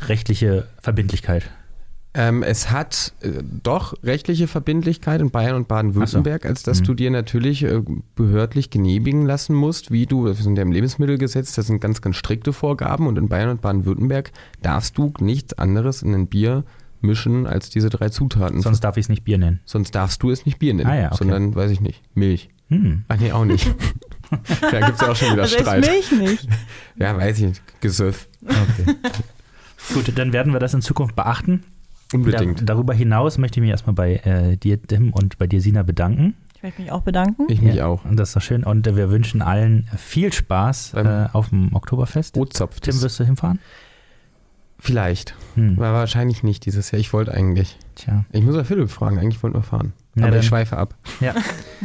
rechtliche 0.01 0.67
Verbindlichkeit. 0.81 1.51
Ähm, 2.13 2.43
es 2.43 2.73
hat 2.73 3.13
äh, 3.21 3.43
doch 3.63 3.95
rechtliche 4.03 4.49
Verbindlichkeit 4.49 5.21
in 5.21 5.31
Bayern 5.31 5.55
und 5.55 5.69
Baden-Württemberg, 5.69 6.43
so. 6.43 6.49
als 6.49 6.65
dass 6.65 6.81
mhm. 6.81 6.85
du 6.85 6.95
dir 6.95 7.11
natürlich 7.13 7.63
äh, 7.63 7.83
behördlich 8.17 8.71
genehmigen 8.71 9.27
lassen 9.27 9.55
musst, 9.55 9.93
wie 9.93 10.07
du, 10.07 10.25
wir 10.25 10.35
sind 10.35 10.57
ja 10.57 10.63
im 10.63 10.73
Lebensmittelgesetz, 10.73 11.55
das 11.55 11.69
sind 11.69 11.81
ganz, 11.81 12.01
ganz 12.03 12.17
strikte 12.17 12.53
Vorgaben 12.53 13.07
und 13.07 13.17
in 13.17 13.29
Bayern 13.29 13.51
und 13.51 13.61
Baden-Württemberg 13.61 14.33
darfst 14.61 14.99
du 14.99 15.13
nichts 15.21 15.57
anderes 15.57 16.03
in 16.03 16.13
ein 16.15 16.27
Bier 16.27 16.65
mischen 17.03 17.47
als 17.47 17.71
diese 17.71 17.91
drei 17.91 18.09
Zutaten. 18.09 18.61
Sonst 18.61 18.81
darf 18.81 18.97
ich 18.97 19.07
es 19.07 19.09
nicht 19.09 19.25
Bier 19.25 19.39
nennen. 19.39 19.61
Sonst 19.65 19.95
darfst 19.95 20.23
du 20.23 20.31
es 20.31 20.47
nicht 20.47 20.59
Bier 20.59 20.75
nennen, 20.75 20.91
ah, 20.91 20.97
ja, 20.97 21.07
okay. 21.09 21.17
sondern, 21.19 21.55
weiß 21.55 21.71
ich 21.71 21.81
nicht, 21.81 22.03
Milch. 22.15 22.51
Hm. 22.69 23.05
Ach 23.09 23.17
nee, 23.19 23.33
auch 23.33 23.45
nicht. 23.45 23.67
da 24.61 24.81
gibt 24.81 24.95
es 24.95 25.01
ja 25.01 25.11
auch 25.11 25.17
schon 25.17 25.33
wieder 25.33 25.43
also 25.43 25.59
Streit. 25.59 25.87
Milch 25.87 26.13
nicht. 26.13 26.49
Ja, 26.97 27.17
weiß 27.17 27.39
ich 27.39 27.47
nicht. 27.47 27.81
Gesöff. 27.81 28.29
Okay. 28.43 28.95
Gut, 29.95 30.13
dann 30.17 30.33
werden 30.33 30.53
wir 30.53 30.61
das 30.61 30.75
in 30.75 30.83
Zukunft 30.83 31.17
beachten. 31.17 31.65
Unbedingt. 32.13 32.61
Da, 32.61 32.65
darüber 32.65 32.95
hinaus 32.95 33.39
möchte 33.39 33.59
ich 33.59 33.63
mich 33.63 33.71
erstmal 33.71 33.95
bei 33.95 34.17
äh, 34.17 34.57
dir, 34.57 34.81
Tim, 34.83 35.13
und 35.13 35.39
bei 35.39 35.47
dir, 35.47 35.61
Sina, 35.61 35.83
bedanken. 35.83 36.35
Ich 36.57 36.63
möchte 36.63 36.83
mich 36.83 36.93
auch 36.93 37.03
bedanken. 37.03 37.47
Ich 37.49 37.63
mich 37.63 37.77
ja, 37.77 37.87
auch. 37.87 38.05
Und 38.05 38.17
das 38.19 38.31
ist 38.31 38.37
doch 38.37 38.43
schön. 38.43 38.65
Und 38.65 38.87
äh, 38.87 38.97
wir 38.97 39.11
wünschen 39.11 39.43
allen 39.43 39.89
viel 39.97 40.33
Spaß 40.33 40.95
äh, 40.95 41.29
auf 41.33 41.49
dem 41.49 41.75
Oktoberfest. 41.75 42.35
Tim, 42.35 43.03
wirst 43.03 43.19
du 43.19 43.25
hinfahren? 43.25 43.61
Vielleicht. 44.81 45.35
Hm. 45.55 45.77
War 45.77 45.93
wahrscheinlich 45.93 46.43
nicht 46.43 46.65
dieses 46.67 46.91
Jahr. 46.91 47.01
Ich 47.01 47.13
wollte 47.13 47.33
eigentlich. 47.35 47.77
Tja. 47.97 48.25
Ich 48.33 48.43
muss 48.43 48.57
ja 48.57 48.65
Philipp 48.65 48.91
fragen. 48.91 49.19
Eigentlich 49.19 49.43
wollten 49.43 49.57
wir 49.59 49.63
fahren. 49.63 49.93
Na 50.15 50.25
Aber 50.25 50.33
dann. 50.33 50.41
ich 50.41 50.47
schweife 50.47 50.77
ab. 50.77 50.95
Ja. 51.21 51.35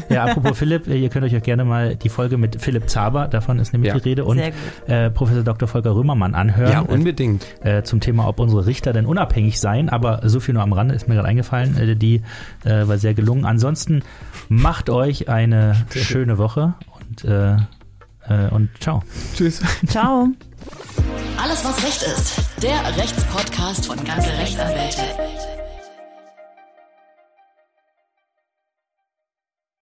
ja, 0.10 0.24
apropos 0.26 0.58
Philipp, 0.58 0.88
ihr 0.88 1.10
könnt 1.10 1.26
euch 1.26 1.36
auch 1.38 1.44
gerne 1.44 1.64
mal 1.66 1.96
die 1.96 2.10
Folge 2.10 2.38
mit 2.38 2.60
Philipp 2.60 2.90
Zaber, 2.90 3.28
davon 3.28 3.60
ist 3.60 3.72
nämlich 3.72 3.90
Ja. 3.94 4.00
die 4.00 4.10
Rede, 4.10 4.26
und 4.26 4.40
äh, 4.40 5.12
Professor 5.12 5.44
Dr. 5.44 5.68
Volker 5.68 5.94
Römermann 5.94 6.34
anhören. 6.34 6.72
Ja, 6.72 6.80
unbedingt. 6.82 7.46
äh, 7.64 7.84
zum 7.84 8.00
Thema, 8.00 8.28
ob 8.28 8.40
unsere 8.40 8.66
Richter 8.66 8.94
denn 8.94 9.06
unabhängig 9.06 9.60
seien. 9.60 9.90
Aber 9.90 10.22
so 10.28 10.40
viel 10.40 10.54
nur 10.56 10.64
am 10.64 10.74
Rande 10.74 10.96
ist 10.96 11.08
mir 11.08 11.14
gerade 11.16 11.28
eingefallen. 11.28 11.78
Äh, 11.78 11.96
die 11.96 12.22
äh, 12.64 12.88
war 12.88 12.98
sehr 12.98 13.14
gelungen. 13.14 13.46
Ansonsten 13.46 14.02
macht 14.50 14.90
euch 14.90 15.30
eine 15.30 15.76
schöne 15.92 16.38
Woche 16.40 16.74
und, 17.10 17.26
äh, 17.26 17.58
äh, 18.30 18.48
und 18.54 18.70
ciao. 18.80 19.02
Tschüss. 19.36 19.62
Ciao. 19.88 20.28
Alles, 21.42 21.64
was 21.64 21.84
Recht 21.84 22.02
ist. 22.02 22.34
Der 22.62 22.96
Rechtspodcast 22.98 23.86
von 23.86 24.04
ganze 24.04 24.30
Rechtsanwälte. 24.30 25.02